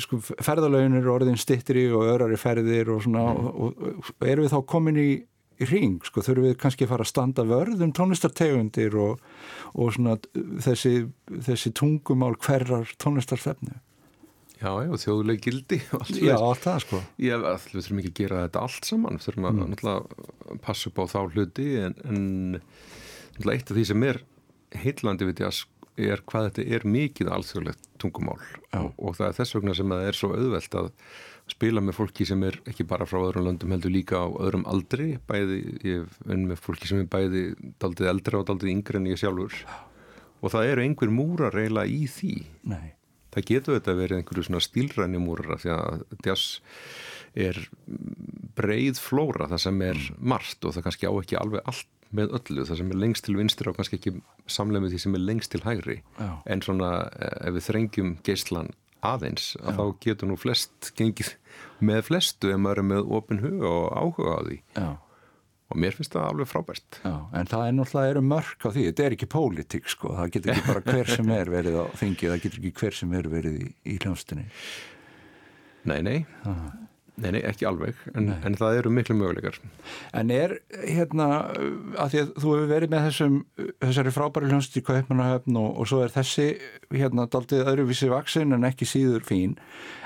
sko 0.00 0.18
ferðalögin 0.24 0.96
eru 0.96 1.12
orðin 1.12 1.36
stittri 1.36 1.84
og 1.92 2.06
örari 2.08 2.36
ferðir 2.40 2.88
og 2.94 3.02
svona 3.04 3.24
mm. 3.26 3.46
og, 3.46 3.60
og, 3.60 4.12
og 4.20 4.28
eru 4.28 4.46
við 4.46 4.54
þá 4.54 4.60
komin 4.66 4.96
í, 4.96 5.10
í 5.60 5.68
ring 5.70 6.04
sko 6.06 6.24
þurfum 6.24 6.48
við 6.48 6.58
kannski 6.60 6.86
að 6.86 6.92
fara 6.94 7.06
að 7.06 7.10
standa 7.12 7.46
vörðum 7.48 7.94
tónlistartegundir 7.96 8.96
og, 8.98 9.24
og 9.74 9.94
svona 9.96 10.16
þessi, 10.64 11.06
þessi 11.30 11.74
tungumál 11.76 12.34
hverjar 12.36 12.94
tónlistarfefnu 13.02 13.78
Já, 14.64 14.70
já, 14.86 14.92
þjóðuleg 15.02 15.40
gildi 15.44 15.80
Já, 16.22 16.36
allt 16.38 16.62
það 16.64 16.78
sko. 16.86 17.00
Já, 17.20 17.34
við 17.42 17.74
þurfum 17.74 18.00
ekki 18.00 18.12
að 18.12 18.20
gera 18.22 18.44
þetta 18.46 18.64
allt 18.64 18.88
saman 18.88 19.18
við 19.18 19.26
þurfum 19.26 19.48
mm. 19.50 19.74
að 19.90 20.60
passa 20.64 20.90
upp 20.90 21.02
á 21.02 21.04
þá 21.10 21.20
hluti 21.34 21.68
en, 21.82 21.96
en 22.08 23.50
eitt 23.50 23.68
af 23.68 23.74
því 23.74 23.86
sem 23.90 24.06
er 24.08 24.22
heillandi 24.84 25.28
við 25.28 25.42
því 25.42 26.10
er 26.10 26.22
hvað 26.26 26.48
þetta 26.48 26.64
er 26.74 26.86
mikið 26.90 27.30
alþjóðlegt 27.36 27.84
tungumál. 28.02 28.40
Og, 28.74 28.90
og 28.98 29.14
það 29.18 29.28
er 29.28 29.36
þess 29.38 29.56
vegna 29.58 29.74
sem 29.78 29.94
það 29.94 30.08
er 30.08 30.18
svo 30.18 30.30
auðvelt 30.34 30.78
að 30.80 30.88
spila 31.50 31.82
með 31.84 31.98
fólki 31.98 32.24
sem 32.28 32.40
er 32.46 32.56
ekki 32.68 32.86
bara 32.88 33.06
frá 33.08 33.18
öðrum 33.20 33.48
löndum 33.48 33.74
heldur 33.74 33.92
líka 33.92 34.22
á 34.24 34.28
öðrum 34.28 34.64
aldri. 34.70 35.14
Bæði, 35.28 35.60
ég 35.84 36.18
venn 36.24 36.46
með 36.48 36.62
fólki 36.64 36.88
sem 36.88 37.02
er 37.02 37.08
bæði 37.12 37.46
daldið 37.82 38.10
eldra 38.12 38.40
og 38.40 38.46
daldið 38.48 38.72
yngre 38.72 39.00
en 39.00 39.10
ég 39.10 39.20
sjálfur. 39.20 39.56
Og 40.44 40.52
það 40.52 40.70
eru 40.72 40.84
einhver 40.84 41.12
múra 41.12 41.50
reyla 41.52 41.84
í 41.88 42.04
því. 42.10 42.34
Nei. 42.72 42.94
Það 43.34 43.48
getur 43.50 43.78
þetta 43.78 43.96
verið 43.98 44.20
einhverju 44.20 44.46
svona 44.46 44.62
stílrænimúra 44.62 45.58
því 45.60 45.72
að 45.74 46.04
jazz 46.24 46.60
er 47.34 47.58
breið 48.54 49.00
flóra 49.02 49.48
það 49.50 49.64
sem 49.64 49.80
er 49.82 49.98
mm. 49.98 50.20
margt 50.22 50.64
og 50.64 50.76
það 50.76 50.86
kannski 50.86 51.10
á 51.10 51.12
ekki 51.18 51.38
alveg 51.40 51.66
allt 51.66 51.90
með 52.14 52.36
öllu. 52.38 52.64
Það 52.68 52.80
sem 52.80 52.92
er 52.94 53.00
lengst 53.02 53.26
til 53.26 53.36
vinstur 53.36 53.72
og 53.72 53.78
kannski 53.80 53.98
ekki 53.98 54.14
samlega 54.46 54.84
með 54.84 54.94
því 54.94 55.02
sem 55.02 55.18
er 55.18 55.24
lengst 55.24 55.52
til 55.52 55.64
hægri. 55.64 55.98
Já. 56.20 56.30
en 56.46 56.64
svona 56.64 56.90
eh, 57.10 57.48
ef 57.50 57.56
við 57.58 57.66
þrengjum 57.68 58.14
geyslan 58.24 58.70
aðeins 59.10 59.48
að 59.60 59.70
Já. 59.70 59.76
þá 59.78 59.84
getur 60.06 60.30
nú 60.30 60.36
flest 60.40 60.92
gengið 60.98 61.32
með 61.84 62.04
flestu 62.08 62.52
ef 62.54 62.60
maður 62.60 62.82
er 62.82 62.88
með 62.92 63.10
ofin 63.18 63.42
huga 63.44 63.72
og 63.72 63.88
áhuga 63.98 64.36
á 64.36 64.40
því. 64.48 64.60
Já. 64.78 64.88
Og 65.72 65.78
mér 65.80 65.96
finnst 65.96 66.12
það 66.14 66.26
alveg 66.28 66.48
frábært. 66.50 66.98
Já, 67.02 67.14
en 67.40 67.48
það 67.50 67.66
er 67.66 67.76
náttúrulega 67.78 68.14
eru 68.14 68.22
mörg 68.30 68.66
á 68.66 68.68
því. 68.68 68.82
Þetta 68.90 69.04
er 69.04 69.14
ekki 69.16 69.28
pólitík 69.32 69.88
sko, 69.90 70.10
það 70.18 70.34
getur 70.36 70.52
ekki 70.54 70.66
bara 70.68 70.82
hver 70.90 71.12
sem 71.16 71.30
er 71.34 71.52
verið 71.54 71.78
á 71.80 71.84
þingi, 72.00 72.28
það 72.30 72.42
getur 72.44 72.60
ekki 72.60 72.74
hver 72.82 72.98
sem 73.00 73.14
er 73.16 73.30
verið 73.32 73.56
í, 73.62 73.70
í 73.88 73.96
hljómsdunni 74.04 74.44
Nei, 75.84 76.00
nei 76.04 76.18
Nei, 77.14 77.28
nei, 77.36 77.40
ekki 77.46 77.66
alveg, 77.68 77.98
en, 78.18 78.32
en 78.42 78.56
það 78.58 78.80
eru 78.80 78.90
miklu 78.90 79.14
möguleikar. 79.14 79.60
En 80.18 80.32
er 80.34 80.56
hérna 80.82 81.28
að 81.94 82.08
því 82.10 82.22
að 82.24 82.32
þú 82.42 82.54
hefur 82.56 82.70
verið 82.72 82.90
með 82.90 83.06
þessum 83.06 83.36
þessari 83.84 84.14
frábæri 84.16 84.50
hljómsd 84.50 84.78
í 84.80 84.82
Kaupmannahöfn 84.88 85.60
og, 85.60 85.68
og 85.78 85.90
svo 85.90 86.02
er 86.02 86.14
þessi 86.16 86.48
hérna 86.90 87.28
daldið 87.30 87.70
öðruvísi 87.70 88.10
vaksin 88.10 88.56
en 88.56 88.66
ekki 88.66 88.88
síður 88.90 89.22
fín. 89.28 89.54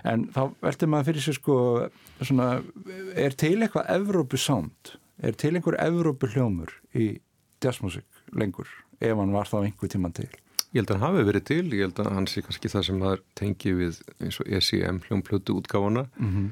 En 0.05 0.29
þá 0.37 0.43
veldur 0.61 0.93
maður 0.93 1.11
fyrir 1.13 1.25
sig 1.25 1.39
sko 1.41 1.59
svona, 2.21 2.51
er 3.17 3.39
til 3.41 3.57
eitthvað 3.63 3.89
Evrópu 3.97 4.41
sánd 4.41 4.99
er 5.23 5.35
til 5.39 5.55
einhver 5.57 5.79
Evrópu 5.83 6.31
hljómur 6.31 6.73
í 6.95 7.17
jazzmusik 7.63 8.07
lengur 8.39 8.69
ef 9.01 9.17
hann 9.17 9.35
var 9.35 9.51
þá 9.51 9.63
einhver 9.65 9.91
tíman 9.91 10.15
til? 10.15 10.29
Ég 10.75 10.83
held 10.83 10.91
að 10.93 10.99
hann 10.99 11.07
hafi 11.07 11.27
verið 11.31 11.45
til, 11.49 11.63
ég 11.73 11.87
held 11.87 12.01
að 12.03 12.11
hann 12.13 12.27
sé 12.29 12.43
kannski 12.45 12.71
það 12.71 12.87
sem 12.89 13.03
það 13.03 13.21
tengi 13.41 13.75
við 13.79 14.01
eins 14.21 14.41
og 14.43 14.51
ECM 14.59 14.99
hljómplötu 15.07 15.57
útgáfana 15.57 16.07
mm 16.19 16.29
-hmm. 16.29 16.49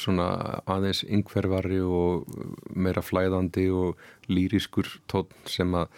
Svona 0.00 0.26
aðeins 0.70 1.02
yngverfari 1.04 1.80
og 1.84 2.24
meira 2.72 3.02
flæðandi 3.04 3.66
og 3.74 4.00
lýriskur 4.32 4.88
tótt 5.10 5.34
sem 5.50 5.74
að 5.76 5.90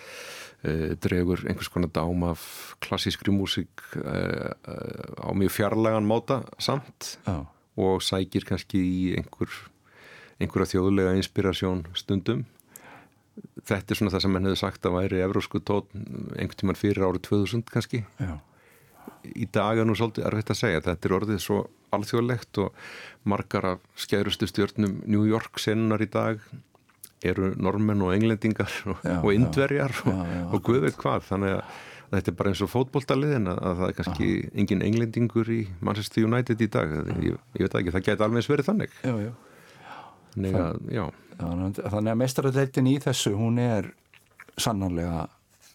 uh, 0.67 0.97
dregur 1.03 1.45
einhvers 1.47 1.71
konar 1.73 1.93
dám 1.95 2.25
af 2.27 2.43
klassískri 2.83 3.35
músik 3.35 3.71
uh, 4.01 4.51
uh, 4.51 5.23
á 5.23 5.31
mjög 5.39 5.55
fjarlagan 5.55 6.09
móta 6.09 6.43
samt 6.59 7.17
Já. 7.27 7.47
og 7.77 8.03
sækir 8.03 8.47
kannski 8.49 8.83
í 8.83 9.15
einhver 9.21 9.55
einhverja 10.41 10.75
þjóðlega 10.75 11.15
inspirasjón 11.21 11.87
stundum 11.97 12.45
þetta 13.67 13.93
er 13.93 13.99
svona 14.01 14.13
það 14.13 14.25
sem 14.25 14.37
henn 14.37 14.49
hefði 14.49 14.61
sagt 14.61 14.89
að 14.89 14.99
væri 14.99 15.23
evrósku 15.25 15.63
tótt 15.63 15.95
einhvern 15.95 16.59
tíman 16.61 16.79
fyrir 16.79 17.07
árið 17.07 17.27
2000 17.29 17.71
kannski 17.71 18.03
Já. 18.19 18.37
í 19.31 19.49
dag 19.53 19.79
er 19.79 19.89
nú 19.89 19.97
svolítið 19.97 20.29
erfitt 20.29 20.53
að 20.53 20.63
segja 20.65 20.85
þetta 20.91 21.09
er 21.09 21.19
orðið 21.21 21.43
svo 21.45 21.65
alþjóðlegt 21.95 22.63
og 22.63 22.87
margar 23.29 23.73
af 23.75 23.85
skærustu 23.99 24.49
stjórnum 24.51 25.03
New 25.07 25.27
York 25.29 25.61
senunar 25.63 26.03
í 26.03 26.11
dag 26.11 26.43
eru 27.27 27.53
normenn 27.57 28.05
og 28.05 28.15
englendingar 28.15 28.73
og, 28.91 29.05
og 29.23 29.31
indverjar 29.33 29.95
já, 29.95 30.09
og, 30.13 30.25
já, 30.35 30.43
og 30.51 30.65
guð 30.67 30.83
veit 30.87 30.99
hvað 31.01 31.29
þannig 31.31 31.57
að 31.57 31.77
þetta 32.13 32.31
er 32.31 32.37
bara 32.39 32.53
eins 32.53 32.63
og 32.63 32.71
fótbóltaliðin 32.71 33.51
að, 33.51 33.63
að 33.67 33.81
það 33.81 33.89
er 33.89 33.97
kannski 33.99 34.29
Aha. 34.37 34.51
engin 34.63 34.85
englendingur 34.87 35.51
í 35.51 35.63
Manchester 35.81 36.29
United 36.29 36.63
í 36.63 36.69
dag 36.71 36.93
ég, 36.93 37.35
ég 37.57 37.67
veit 37.67 37.81
ekki, 37.81 37.95
það 37.97 38.07
geti 38.11 38.27
alveg 38.29 38.47
sverið 38.47 38.71
þannig 38.71 38.99
Já, 39.03 39.15
já 39.25 39.33
Þannig 40.37 40.57
að, 40.61 40.81
já. 40.93 41.05
Þannig 41.41 42.11
að 42.13 42.19
mestrarleitin 42.21 42.89
í 42.91 42.97
þessu, 43.01 43.33
hún 43.39 43.61
er 43.61 43.89
sannanlega 44.61 45.23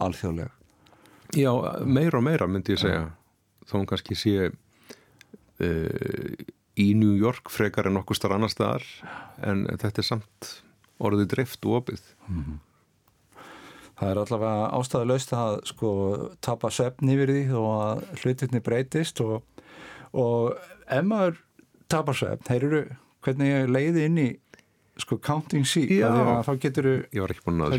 alþjóðlega. 0.01 0.51
Já, 1.37 1.51
meira 1.87 2.19
og 2.19 2.25
meira 2.27 2.47
myndi 2.49 2.75
ég 2.75 2.81
segja. 2.83 3.07
Þó 3.65 3.79
hún 3.79 3.87
kannski 3.89 4.17
sé 4.19 4.51
í 5.61 6.87
New 6.97 7.15
York 7.19 7.51
frekar 7.51 7.89
en 7.89 7.99
okkur 8.01 8.17
starf 8.17 8.37
annar 8.37 8.51
staðar, 8.51 8.85
en 9.43 9.65
þetta 9.69 10.03
er 10.03 10.07
samt 10.07 10.51
orðið 11.01 11.31
dreift 11.35 11.65
og 11.67 11.79
opið. 11.81 12.03
Það 14.01 14.11
er 14.11 14.19
allavega 14.23 14.67
ástæðulegst 14.79 15.33
að 15.37 15.55
sko 15.69 15.89
tapa 16.41 16.71
svefn 16.73 17.11
yfir 17.13 17.33
því 17.35 17.43
og 17.59 17.71
að 17.75 18.03
hlutinni 18.23 18.61
breytist 18.65 19.21
og, 19.21 19.43
og 20.17 20.55
ef 20.89 21.05
maður 21.05 21.41
tapar 21.91 22.17
svefn, 22.17 22.47
þeir 22.47 22.67
eru 22.69 22.81
hvernig 23.21 23.51
ég 23.51 23.69
leiði 23.69 24.07
inn 24.09 24.21
í 24.21 24.29
sko 25.01 25.17
counting 25.23 25.65
sheep 25.65 25.91
Já. 25.93 26.09
þá 26.45 26.51
getur 26.61 26.87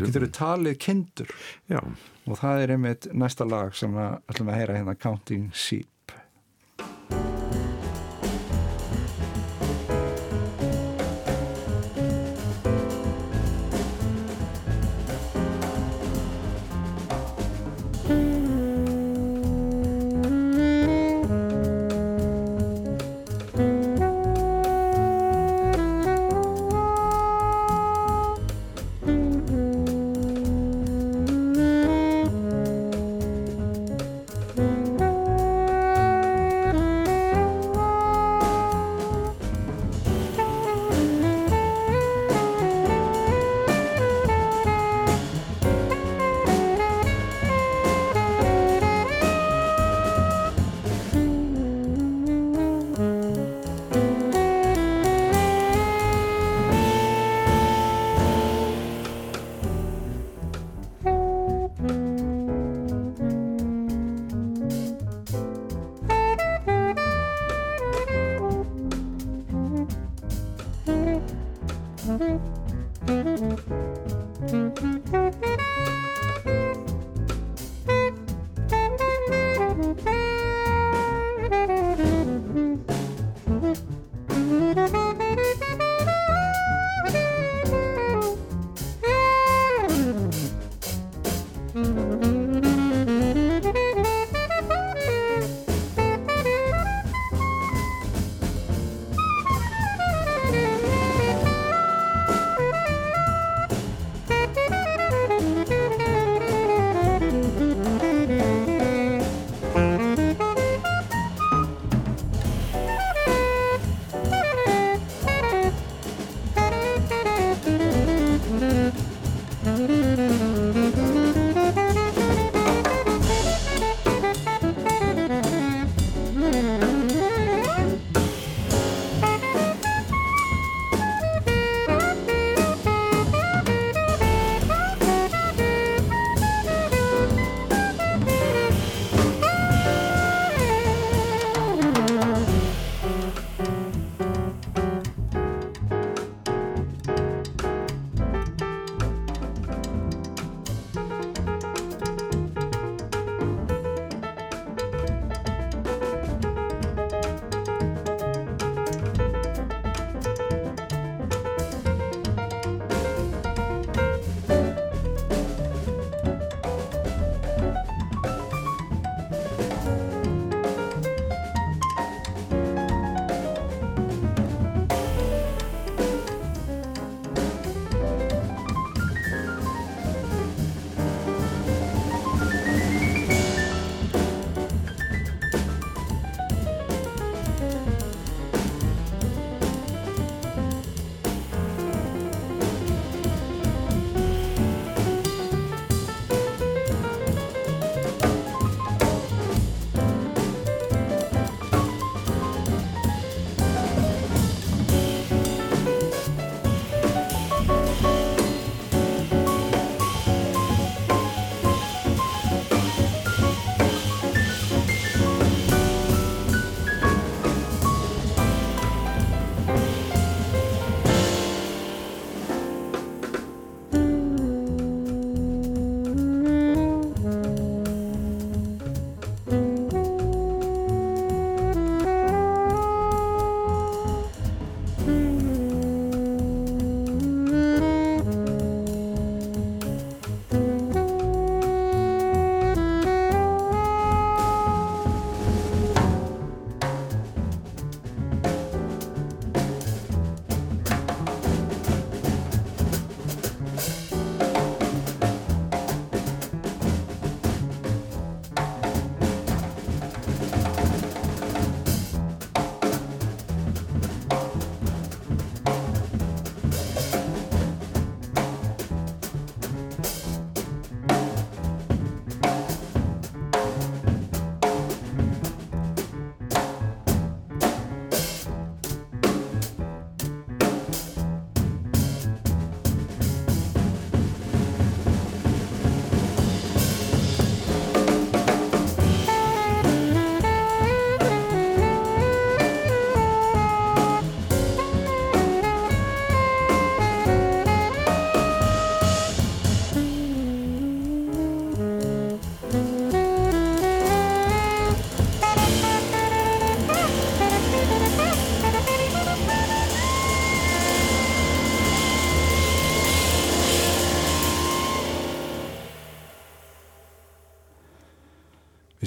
getur 0.07 0.27
talið 0.33 0.77
kindur. 0.81 1.33
Já, 1.71 1.79
og 2.27 2.39
það 2.39 2.63
er 2.63 2.75
einmitt 2.75 3.07
næsta 3.13 3.47
lag 3.47 3.75
sem 3.77 3.93
við 3.95 4.15
ætlum 4.31 4.51
að 4.51 4.59
heyra 4.59 4.77
hérna 4.79 4.95
counting 4.99 5.51
sheep 5.55 5.92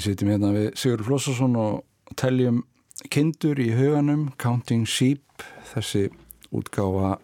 sitjum 0.07 0.31
hérna 0.31 0.53
við 0.55 0.67
Sigur 0.79 1.03
Flossarsson 1.07 1.57
og 1.59 2.15
teljum 2.19 2.63
kindur 3.11 3.59
í 3.59 3.73
huganum, 3.75 4.29
Counting 4.39 4.87
Sheep, 4.87 5.43
þessi 5.73 6.07
útgáfa 6.55 7.17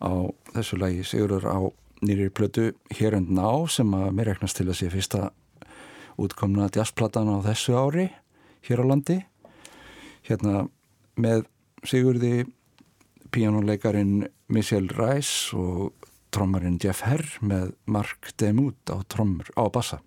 á 0.00 0.12
þessu 0.54 0.78
lagi 0.80 1.04
Sigurur 1.04 1.44
á 1.44 1.58
nýri 2.04 2.30
plötu 2.32 2.72
Here 2.92 3.18
and 3.18 3.32
Now 3.32 3.66
sem 3.68 3.92
að 3.96 4.12
mér 4.16 4.32
reknast 4.32 4.56
til 4.56 4.68
að 4.70 4.78
sé 4.80 4.88
fyrsta 4.92 5.30
útkomna 6.20 6.70
jazzplatan 6.72 7.28
á 7.28 7.44
þessu 7.44 7.76
ári 7.76 8.08
hér 8.64 8.80
á 8.80 8.88
landi. 8.88 9.18
Hérna 10.24 10.64
með 11.20 11.44
Sigurði 11.84 12.46
píjónuleikarin 13.34 14.30
Michelle 14.48 14.96
Rice 14.96 15.52
og 15.56 16.08
trommarinn 16.32 16.80
Jeff 16.80 17.04
Herr 17.04 17.24
með 17.44 17.74
Mark 17.84 18.32
Demut 18.40 18.80
á 18.88 19.04
á 19.04 19.64
bassa. 19.68 20.00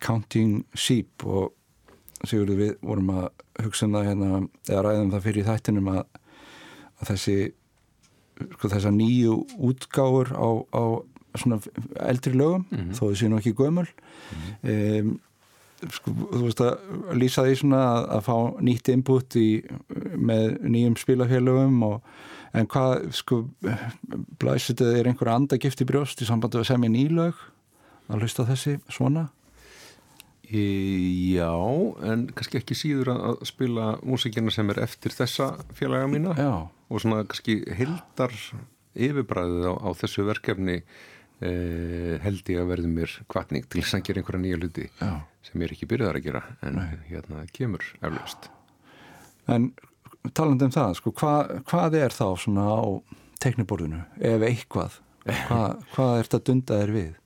Counting 0.00 0.64
Sheep 0.74 1.24
og 1.26 1.54
Sigurður 2.26 2.58
við 2.58 2.72
vorum 2.82 3.12
að 3.14 3.28
hugsa 3.62 3.86
um 3.86 3.94
það 3.94 4.08
hérna, 4.08 4.40
eða 4.66 4.82
ræðum 4.82 5.12
það 5.12 5.24
fyrir 5.28 5.46
þættinum 5.46 5.90
að, 5.92 6.00
að 6.98 7.12
þessi 7.12 7.36
sko 8.54 8.70
þessar 8.72 8.94
nýju 8.94 9.36
útgáður 9.68 10.32
á, 10.34 10.48
á 10.74 10.82
svona 11.38 11.60
eldri 12.08 12.34
lögum 12.34 12.66
mm 12.70 12.78
-hmm. 12.78 12.92
þó 12.98 13.02
þau 13.06 13.14
séu 13.14 13.28
nú 13.30 13.38
ekki 13.38 13.54
gömul 13.54 13.86
mm 13.86 14.38
-hmm. 14.64 15.00
um, 15.00 15.20
sko 15.94 16.10
þú 16.10 16.42
veist 16.42 16.60
að 16.60 16.74
lýsa 17.14 17.44
því 17.46 17.54
svona 17.54 17.82
að, 17.86 18.08
að 18.16 18.22
fá 18.26 18.36
nýtt 18.60 18.88
input 18.88 19.36
í, 19.36 19.62
með 20.16 20.58
nýjum 20.62 20.96
spilafélögum 20.96 21.82
og 21.82 22.02
en 22.52 22.66
hvað 22.66 23.12
sko 23.12 23.44
blæsið 24.38 24.80
er 24.80 25.06
einhverja 25.06 25.34
andagift 25.34 25.80
í 25.80 25.84
brjóst 25.84 26.22
í 26.22 26.26
sambandi 26.26 26.58
að 26.58 26.70
semja 26.70 26.90
nýlög 26.90 27.34
að 28.08 28.20
hlusta 28.20 28.46
þessi 28.48 28.78
svona 28.88 29.28
já, 30.48 31.52
en 32.08 32.24
kannski 32.32 32.60
ekki 32.60 32.76
síður 32.78 33.12
að 33.14 33.44
spila 33.48 33.90
músikina 34.00 34.52
sem 34.54 34.70
er 34.72 34.82
eftir 34.86 35.12
þessa 35.12 35.50
félaga 35.76 36.08
mína 36.10 36.34
já. 36.38 36.52
og 36.68 37.02
svona 37.04 37.24
kannski 37.28 37.60
heldar 37.76 38.34
yfirbræðið 38.98 39.68
á, 39.68 39.74
á 39.76 39.88
þessu 40.00 40.24
verkefni 40.28 40.78
eh, 40.80 42.16
held 42.24 42.48
ég 42.48 42.62
að 42.62 42.70
verði 42.72 42.92
mér 42.94 43.18
kvartning 43.28 43.68
til 43.68 43.82
þess 43.82 43.98
að 43.98 44.06
gera 44.08 44.22
einhverja 44.22 44.44
nýja 44.46 44.62
luti 44.62 44.86
já. 44.88 45.12
sem 45.44 45.60
ég 45.60 45.68
er 45.68 45.76
ekki 45.76 45.90
byrjaðar 45.92 46.20
að 46.20 46.28
gera 46.30 46.44
en 46.62 46.80
Nei. 46.80 46.96
hérna 47.10 47.44
kemur 47.52 47.84
eflaust 48.00 48.50
En 49.48 49.70
taland 50.36 50.60
um 50.60 50.72
það, 50.72 50.98
sko, 50.98 51.12
hva, 51.16 51.60
hvað 51.68 51.94
er 51.96 52.12
þá 52.12 52.26
svona 52.36 52.66
á 52.68 52.84
tekniborðinu, 53.40 54.02
ef 54.20 54.42
eitthvað 54.44 54.98
hvað, 55.28 55.80
hvað 55.94 56.12
er 56.18 56.28
þetta 56.28 56.40
dundaðir 56.48 56.92
við? 56.94 57.16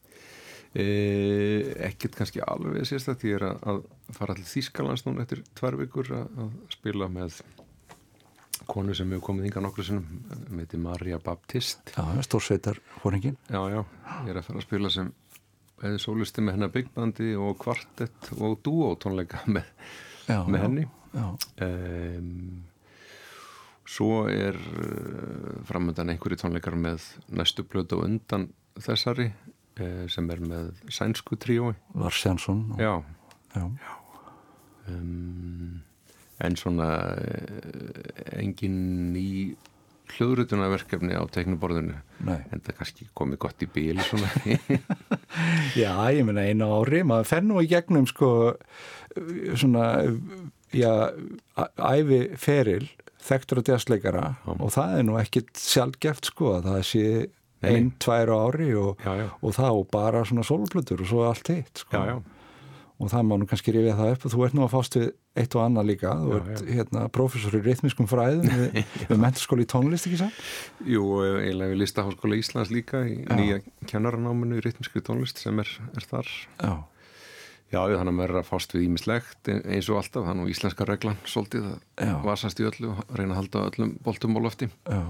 Eh, 0.72 1.72
ekkert 1.84 2.14
kannski 2.16 2.40
alveg 2.40 2.86
sérstætt 2.88 3.26
ég 3.28 3.36
er 3.36 3.44
að, 3.50 3.58
að 3.68 3.80
fara 4.16 4.32
allir 4.32 4.48
Þískalands 4.48 5.02
núna 5.04 5.26
eftir 5.26 5.42
tvær 5.58 5.76
vikur 5.76 6.08
að, 6.16 6.30
að 6.46 6.54
spila 6.72 7.08
með 7.12 7.42
konu 8.70 8.94
sem 8.96 9.10
hefur 9.12 9.26
komið 9.26 9.50
yngan 9.50 9.68
okkur 9.68 9.90
með 9.98 10.62
þetta 10.62 10.80
Marja 10.80 11.18
Baptist. 11.20 11.92
Já, 11.92 12.22
stórsveitar 12.24 12.80
hóringin 13.02 13.36
Já, 13.50 13.60
já, 13.68 13.82
ég 13.82 14.32
er 14.32 14.40
að 14.40 14.48
fara 14.48 14.62
að 14.62 14.66
spila 14.68 14.92
sem 14.94 15.12
eða 15.82 16.00
sólisti 16.00 16.46
með 16.46 16.56
hennar 16.56 16.72
byggbandi 16.72 17.30
og 17.42 17.56
kvartett 17.60 18.32
og 18.38 18.56
dúó 18.64 18.92
tónleika 19.02 19.42
með, 19.50 19.68
já, 20.24 20.38
með 20.46 20.56
já, 20.60 20.64
henni. 20.64 20.88
já. 21.12 21.26
um, 21.68 22.60
Svo 23.92 24.22
er 24.30 24.56
framöndan 25.68 26.14
einhverju 26.14 26.38
tónleikar 26.40 26.78
með 26.80 27.10
næstu 27.34 27.66
blödu 27.68 27.98
og 27.98 28.06
undan 28.06 28.46
þessari 28.80 29.34
sem 30.12 30.30
er 30.34 30.42
með 30.44 30.70
sænsku 30.92 31.38
tríói. 31.40 31.74
Lars 31.96 32.20
Jansson 32.24 32.64
og, 32.74 32.82
já, 32.82 32.94
já. 33.56 33.68
Um, 34.90 35.82
en 36.42 36.56
svona 36.58 36.88
engin 38.34 39.12
ný 39.14 39.54
hljóðrutunarverkefni 40.12 41.14
á 41.16 41.22
teknuborðinu 41.32 41.94
en 42.26 42.62
það 42.64 42.74
kannski 42.78 43.06
komið 43.16 43.40
gott 43.46 43.62
í 43.64 43.68
bíl 43.72 44.00
Já, 45.78 45.92
ég 46.12 46.24
menna 46.26 46.44
einu 46.44 46.68
ári 46.80 47.02
maður 47.06 47.30
fer 47.30 47.46
nú 47.46 47.62
í 47.62 47.70
gegnum 47.70 48.08
sko 48.10 48.32
svona 49.56 49.86
já, 50.74 50.92
æfi 51.78 52.20
feril 52.40 52.90
þekktur 53.22 53.62
og 53.62 53.68
djastleikara 53.68 54.24
og 54.58 54.72
það 54.74 54.98
er 54.98 55.06
nú 55.06 55.18
ekkit 55.20 55.54
sjálfgeft 55.62 56.32
sko 56.32 56.56
að 56.58 56.68
það 56.72 56.82
sé 56.90 57.06
einn, 57.62 57.90
tvær 58.02 58.34
ári 58.36 58.70
og, 58.78 59.02
já, 59.02 59.12
já. 59.22 59.26
og 59.40 59.56
þá 59.56 59.66
bara 59.92 60.24
svona 60.28 60.46
soloplutur 60.46 61.02
og 61.04 61.10
svo 61.10 61.26
allt 61.28 61.52
hitt 61.52 61.84
sko. 61.84 62.02
já, 62.02 62.16
og 63.02 63.10
það 63.10 63.26
má 63.26 63.34
nú 63.40 63.48
kannski 63.50 63.74
rifja 63.74 63.96
það 63.98 64.14
upp 64.14 64.26
og 64.26 64.32
þú 64.34 64.44
ert 64.46 64.56
nú 64.56 64.64
að 64.66 64.72
fást 64.76 64.96
við 64.98 65.08
eitt 65.42 65.56
og 65.56 65.62
annað 65.64 65.88
líka. 65.88 66.12
Þú 66.20 66.36
ert 66.38 66.62
hérna 66.68 67.02
professor 67.12 67.56
í 67.56 67.62
rithmiskum 67.64 68.08
fræðum 68.10 68.46
við, 68.46 68.78
við 69.10 69.20
menturskóli 69.24 69.66
í 69.66 69.70
tónlist 69.72 70.08
ekki 70.08 70.20
sann? 70.20 70.32
Jú, 70.86 71.02
eiginlega 71.24 71.72
við 71.72 71.82
listaháskóla 71.82 72.38
Íslands 72.38 72.72
líka 72.74 73.02
í 73.08 73.18
nýja 73.26 73.60
kennaranáminu 73.90 74.60
í 74.60 74.64
rithmiskri 74.64 75.02
tónlist 75.04 75.42
sem 75.42 75.58
er, 75.62 75.72
er 75.96 76.08
þar. 76.08 76.30
Já. 76.60 76.72
Já, 77.72 77.80
þannig 77.80 78.10
að 78.10 78.16
maður 78.18 78.34
er 78.34 78.38
að 78.42 78.48
fást 78.50 78.74
við 78.76 78.82
ímislegt 78.84 79.48
eins 79.48 79.86
og 79.88 80.02
alltaf, 80.02 80.26
þannig 80.28 80.44
að 80.44 80.52
íslenska 80.52 80.86
reglan 80.86 81.20
svolítið 81.24 81.70
að 81.72 82.26
vasast 82.26 82.60
í 82.60 82.66
öllu 82.68 82.90
og 82.92 83.14
reyna 83.16 83.32
að 83.32 83.38
halda 83.40 83.62
öllum 83.70 83.94
boltum 84.04 84.36
og 84.36 84.44
lofti. 84.44 84.68
Já 84.84 85.00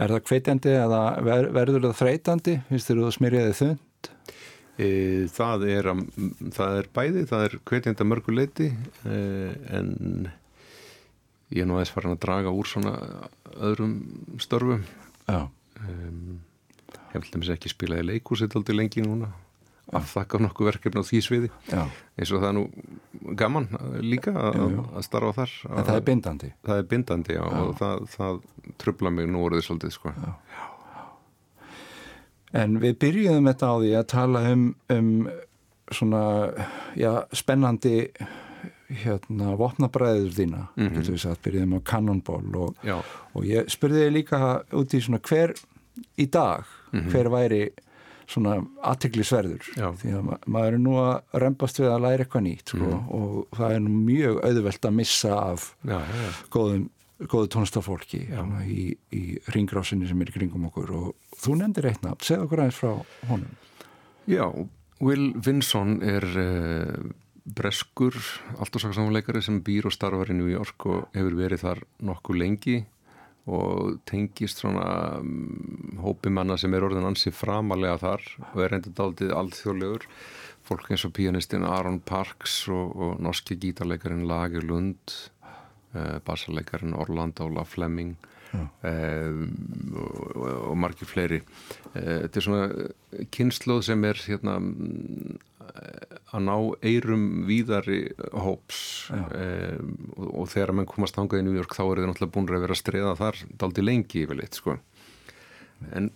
Er 0.00 0.14
það 0.14 0.24
kveitjandi 0.30 0.74
eða 0.80 1.00
ver, 1.26 1.48
verður 1.52 1.86
það 1.88 1.96
þreytandi? 2.00 2.56
Finnst 2.70 2.90
þér 2.90 3.00
þú 3.00 3.06
að 3.06 3.16
smyrjaði 3.18 3.56
þund? 3.58 4.10
E, 4.80 4.88
það, 5.28 5.64
er, 5.68 5.88
það 6.56 6.76
er 6.78 6.90
bæði, 6.96 7.24
það 7.28 7.46
er 7.46 7.56
kveitjandi 7.68 8.04
að 8.04 8.10
mörguleiti 8.14 8.68
e, 9.04 9.18
en 9.76 9.90
ég 11.52 11.64
er 11.64 11.68
nú 11.68 11.76
aðeins 11.76 11.92
farin 11.92 12.14
að 12.14 12.22
draga 12.24 12.54
úr 12.54 12.70
svona 12.70 12.94
öðrum 13.58 13.98
störfum 14.40 14.86
Já 15.28 15.42
um, 15.84 16.40
Ég 17.10 17.24
vil 17.24 17.42
þess 17.42 17.56
ekki 17.56 17.72
spila 17.72 17.98
í 17.98 18.06
leikúsitt 18.06 18.54
aldrei 18.54 18.76
lengi 18.78 19.02
núna 19.02 19.32
afþakka 19.96 20.38
nokkuð 20.44 20.68
verkefni 20.68 21.02
á 21.02 21.04
því 21.06 21.20
sviði 21.24 21.48
Já. 21.66 21.82
eins 22.14 22.30
og 22.30 22.42
það 22.42 22.48
er 22.50 22.56
nú 22.56 23.34
gaman 23.38 23.66
líka 24.04 24.34
að, 24.38 24.76
að 24.94 25.06
starfa 25.06 25.32
þar 25.40 25.54
en 25.66 25.88
það 25.88 25.96
er 25.96 26.04
bindandi 26.06 26.50
það 26.68 26.82
er 26.82 26.88
bindandi 26.92 27.36
já, 27.36 27.42
já. 27.42 27.62
og 27.64 27.72
það, 27.80 28.04
það 28.14 28.38
trubla 28.80 29.12
mig 29.14 29.28
nú 29.30 29.44
orðið 29.46 29.66
svolítið 29.66 29.94
sko. 29.96 30.12
en 32.52 32.78
við 32.82 32.98
byrjuðum 33.04 33.50
þetta 33.52 33.70
á 33.70 33.74
því 33.78 33.90
að 33.98 34.06
tala 34.10 34.44
um, 34.50 34.68
um 34.90 35.10
svona 35.90 36.22
já, 36.98 37.10
spennandi 37.32 38.10
hérna 38.90 39.54
vopnabræður 39.58 40.32
þína 40.34 40.62
mm 40.74 40.86
-hmm. 40.86 40.96
getur 40.96 41.14
við 41.14 41.22
sagt, 41.22 41.42
byrjuðum 41.42 41.76
á 41.78 41.80
Cannonball 41.90 42.56
og, 42.56 42.74
og 43.34 43.44
ég 43.44 43.70
spurði 43.70 44.06
þig 44.06 44.12
líka 44.12 44.62
út 44.72 44.94
í 44.94 45.00
svona 45.00 45.20
hver 45.22 45.54
í 46.18 46.26
dag 46.26 46.64
mm 46.92 47.00
-hmm. 47.00 47.10
hver 47.10 47.30
væri 47.30 47.70
svona 48.30 48.60
aðtiklisverður 48.86 49.66
því 49.74 50.12
að 50.14 50.30
maður 50.46 50.76
er 50.76 50.78
nú 50.78 50.94
að 51.02 51.42
reymbast 51.42 51.80
við 51.80 51.90
að 51.90 52.02
læra 52.04 52.24
eitthvað 52.24 52.42
nýtt 52.46 52.72
sko, 52.74 52.86
mm. 52.86 53.08
og 53.18 53.58
það 53.58 53.74
er 53.74 53.80
nú 53.80 53.90
mjög 54.06 54.40
auðvelt 54.44 54.84
að 54.84 54.96
missa 55.00 55.34
af 55.34 55.76
já, 55.82 55.98
já. 55.98 56.30
góðum 56.50 56.90
góðu 57.28 57.50
tónstafólki 57.52 58.22
í, 58.64 58.84
í 59.12 59.22
ringrásinni 59.52 60.08
sem 60.08 60.20
er 60.22 60.30
í 60.32 60.36
kringum 60.36 60.68
okkur. 60.70 60.92
Og 60.96 61.40
þú 61.40 61.56
nefndir 61.60 61.90
eitt 61.90 62.04
nafn, 62.04 62.22
segð 62.24 62.46
okkur 62.46 62.62
aðeins 62.64 62.78
frá 62.80 62.92
honum. 63.28 63.58
Já, 64.30 64.46
Will 65.00 65.32
Vinson 65.40 65.98
er 66.04 66.24
uh, 66.40 67.10
breskur 67.44 68.16
alltafsaksamleikari 68.60 69.42
sem 69.44 69.60
býr 69.64 69.88
og 69.90 69.96
starfar 69.96 70.32
í 70.32 70.38
New 70.38 70.48
York 70.50 70.86
og 70.88 71.10
hefur 71.16 71.36
verið 71.38 71.64
þar 71.64 71.84
nokkuð 72.10 72.40
lengi 72.40 72.78
og 73.50 73.96
tengist 74.06 74.60
svona 74.60 75.18
um, 75.18 75.96
hópi 76.04 76.30
manna 76.32 76.58
sem 76.60 76.74
er 76.76 76.84
orðin 76.86 77.08
ansi 77.08 77.32
framalega 77.34 77.96
þar 78.02 78.26
og 78.52 78.62
er 78.62 78.74
reynda 78.74 78.92
daldið 78.94 79.34
alþjóðlegur. 79.36 80.06
Fólk 80.68 80.90
eins 80.92 81.06
og 81.08 81.14
pianistin 81.16 81.64
Aaron 81.66 81.98
Parks 82.04 82.62
og, 82.68 82.92
og 82.94 83.22
norski 83.24 83.56
gítarleikarin 83.58 84.26
Lager 84.28 84.66
Lund 85.94 85.98
uh, 85.98 86.20
bassarleikarin 86.24 86.94
Orlando 86.94 87.48
La 87.48 87.64
Fleming 87.64 88.16
Já. 88.50 88.66
um, 88.82 89.44
og, 89.94 90.40
og 90.70 90.76
margir 90.78 91.06
fleiri 91.06 91.38
uh, 91.40 92.26
þetta 92.26 92.40
er 92.40 92.46
svona 92.46 93.26
kynnslóð 93.30 93.84
sem 93.86 94.04
er 94.08 94.18
hérna 94.26 94.56
að 96.30 96.42
ná 96.46 96.54
eirum 96.82 97.44
víðari 97.46 98.00
hóps 98.34 99.10
um, 99.14 99.92
og, 100.16 100.26
og 100.42 100.48
þegar 100.50 100.74
mann 100.74 100.90
komast 100.90 101.18
hangað 101.18 101.44
í 101.44 101.46
New 101.46 101.58
York 101.58 101.76
þá 101.76 101.84
er 101.84 102.02
þið 102.02 102.10
náttúrulega 102.10 102.34
búin 102.34 102.50
að 102.50 102.64
vera 102.66 102.76
að 102.76 102.82
streða 102.82 103.14
þar 103.20 103.44
daldi 103.62 103.86
lengi 103.86 104.24
yfirleitt 104.24 104.58
sko. 104.58 104.78
en 105.94 106.10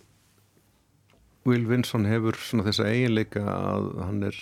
Will 1.45 1.67
Vinson 1.69 2.07
hefur 2.09 2.35
svona 2.41 2.65
þessa 2.65 2.89
eiginleika 2.89 3.43
að 3.45 3.89
hann 4.01 4.23
er 4.27 4.37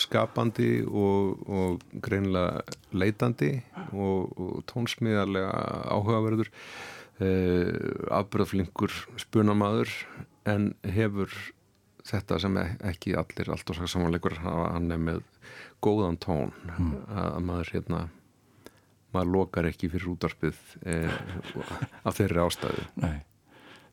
skapandi 0.00 0.82
og, 0.86 1.42
og 1.48 1.84
greinlega 2.04 2.62
leitandi 2.96 3.52
og, 3.92 4.32
og 4.38 4.64
tónsmíðarlega 4.70 5.52
áhugaverður 5.94 6.50
uh, 6.50 8.18
afbröðflinkur 8.20 8.94
spunamadur 9.20 9.92
en 10.48 10.72
hefur 10.86 11.32
þetta 12.08 12.38
sem 12.40 12.56
ekki 12.62 13.16
allir 13.20 13.50
allt 13.52 13.68
og 13.68 13.82
samanleikur 13.84 14.38
hann 14.44 14.88
er 14.94 15.02
með 15.02 15.24
góðan 15.84 16.16
tón. 16.18 16.54
Mm. 16.78 16.94
að 17.12 17.42
maður 17.44 17.74
hérna 17.74 18.00
maður 19.12 19.32
lokar 19.34 19.68
ekki 19.68 19.90
fyrir 19.92 20.10
útarpið 20.14 20.56
eh, 20.88 21.12
af 22.08 22.16
þeirri 22.18 22.42
ástæðu. 22.42 22.84
Nei, 23.00 23.20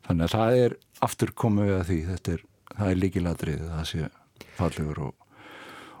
þannig 0.08 0.26
að 0.26 0.34
það 0.34 0.58
er 0.64 0.76
aftur 1.06 1.32
komið 1.44 1.70
við 1.70 1.76
að 1.76 1.86
því, 1.90 1.98
þetta 2.10 2.34
er 2.34 2.44
það 2.72 2.90
er 2.90 3.00
líkiladrið, 3.00 3.62
það 3.72 3.86
sé 3.90 4.08
fallegur 4.56 5.02
og, 5.06 5.25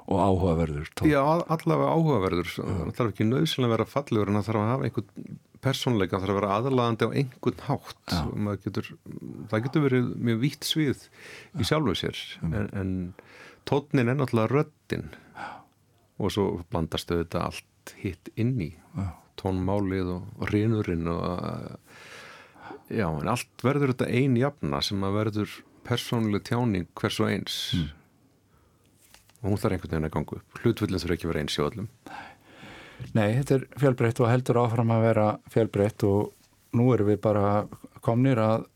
og 0.06 0.22
áhugaverður 0.22 0.88
tón. 0.94 1.10
Já, 1.10 1.20
allavega 1.22 1.90
áhugaverður. 1.96 2.52
Það 2.56 2.94
þarf 2.98 3.12
ekki 3.12 3.26
nöðsynlega 3.26 3.68
að 3.68 3.74
vera 3.74 3.88
fallegur 3.90 4.30
en 4.30 4.38
það 4.38 4.48
þarf 4.48 4.62
að 4.62 4.70
hafa 4.70 4.88
einhvern 4.88 5.38
persónleika, 5.66 6.16
það 6.16 6.24
þarf 6.24 6.32
að 6.34 6.40
vera 6.40 6.56
aðalagandi 6.60 7.08
á 7.08 7.16
einhvern 7.20 7.62
hátt. 7.66 8.16
Getur, 8.66 8.90
það 9.50 9.64
getur 9.66 9.86
verið 9.86 10.10
mjög 10.28 10.42
vítt 10.44 10.68
svið 10.68 11.06
í 11.58 11.66
sjálfu 11.66 11.96
sér. 11.98 12.22
En, 12.46 12.68
en 12.70 12.92
tónin 13.66 14.06
er 14.06 14.18
náttúrulega 14.20 14.52
röttin 14.52 15.08
og 16.22 16.32
svo 16.32 16.46
blandastu 16.70 17.18
þetta 17.20 17.48
allt 17.50 17.96
hitt 18.00 18.30
inn 18.38 18.54
í. 18.62 18.70
Tónmálið 19.40 20.14
og, 20.14 20.46
rinurinn 20.48 21.10
og 21.12 21.26
já, 22.88 23.08
en 23.10 23.28
allt 23.28 23.66
verður 23.66 23.92
þetta 23.92 24.08
einn 24.08 24.38
jafna 24.38 24.80
sem 24.84 25.02
að 25.04 25.18
verður 25.18 25.58
persónuleg 25.86 26.46
tjáning 26.46 26.88
hvers 26.98 27.20
og 27.22 27.30
eins. 27.30 27.58
Mm. 27.76 27.90
Og 29.42 29.50
hún 29.50 29.60
þarf 29.60 29.76
einhvern 29.76 29.92
veginn 29.94 30.08
að 30.08 30.14
ganga 30.16 30.38
upp. 30.38 30.62
Hlutvullin 30.62 31.02
þurfa 31.02 31.16
ekki 31.16 31.28
að 31.28 31.32
vera 31.32 31.44
eins 31.44 31.58
í 31.58 31.64
öllum. 31.66 31.90
Nei, 33.12 33.28
þetta 33.36 33.58
er 33.58 33.66
fjölbreytt 33.82 34.22
og 34.22 34.30
heldur 34.30 34.62
áfram 34.62 34.94
að 34.94 35.04
vera 35.04 35.26
fjölbreytt 35.52 36.06
og 36.08 36.32
nú 36.76 36.88
erum 36.94 37.10
við 37.10 37.20
bara 37.24 37.44
komnir 38.04 38.40
að 38.40 38.66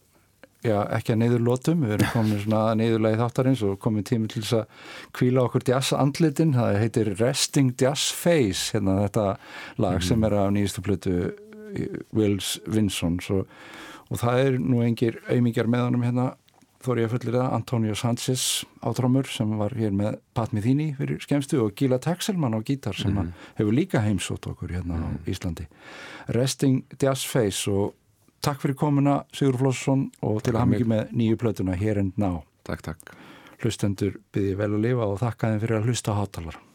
já, 0.65 0.77
ekki 0.93 1.15
að 1.15 1.21
neyður 1.23 1.45
lótum, 1.47 1.85
við 1.85 1.95
erum 1.97 2.11
komin 2.13 2.43
svona 2.43 2.63
að 2.69 2.79
neyðurlega 2.81 3.21
þáttarins 3.23 3.63
og 3.67 3.79
komin 3.83 4.07
tími 4.07 4.29
til 4.31 4.43
þess 4.45 4.59
að 4.59 4.89
kvíla 5.17 5.45
okkur 5.47 5.67
jazz 5.71 5.95
andlitin, 5.97 6.53
það 6.57 6.81
heitir 6.83 7.13
Resting 7.21 7.73
Jazz 7.81 8.11
Face, 8.17 8.75
hérna 8.75 8.99
þetta 9.07 9.27
lag 9.81 9.99
mm. 9.99 10.07
sem 10.11 10.29
er 10.29 10.37
af 10.37 10.53
nýjastu 10.57 10.85
plötu 10.85 11.17
Wills 12.17 12.59
Vinsons 12.69 13.31
og, 13.33 13.49
og 14.11 14.21
það 14.21 14.45
er 14.45 14.61
nú 14.61 14.85
engir 14.85 15.21
auðmingjar 15.29 15.71
með 15.71 15.87
honum 15.87 16.07
hérna 16.09 16.31
þóri 16.85 17.05
ég 17.05 17.13
fullir 17.13 17.37
það 17.37 17.55
Antonio 17.57 17.95
Sanchez 17.99 18.45
átrámur 18.87 19.29
sem 19.29 19.51
var 19.61 19.75
hér 19.77 19.93
með 19.97 20.19
Pat 20.37 20.55
Methini 20.57 20.91
fyrir 20.99 21.21
skemstu 21.23 21.61
og 21.65 21.75
Gila 21.77 22.01
Texelman 22.03 22.57
á 22.57 22.61
gítar 22.65 22.97
sem 22.97 23.13
mm 23.13 23.33
hefur 23.59 23.77
líka 23.77 24.01
heimsótt 24.01 24.47
okkur 24.49 24.73
hérna 24.73 24.97
mm 24.97 25.05
á 25.05 25.09
mhm. 25.09 25.19
Íslandi. 25.29 25.67
Resting 26.29 26.85
Jazz 27.01 27.27
Face 27.27 27.71
og 27.71 27.95
takk 28.41 28.63
fyrir 28.63 28.77
komuna 28.77 29.25
Sigur 29.33 29.59
Flósson 29.61 30.11
og 30.23 30.43
til 30.43 30.55
að 30.55 30.63
hafa 30.63 30.73
mikið 30.73 30.89
með 30.95 31.13
nýju 31.13 31.37
plötuna 31.37 31.77
Here 31.77 32.01
and 32.01 32.13
Now. 32.17 32.45
Takk, 32.65 32.83
takk. 32.83 33.15
Hlustendur 33.61 34.17
byrði 34.33 34.57
vel 34.57 34.73
að 34.73 34.83
lifa 34.87 35.07
og 35.07 35.21
þakka 35.21 35.53
þeim 35.53 35.61
fyrir 35.61 35.81
að 35.81 35.89
hlusta 35.91 36.17
hátalara 36.17 36.70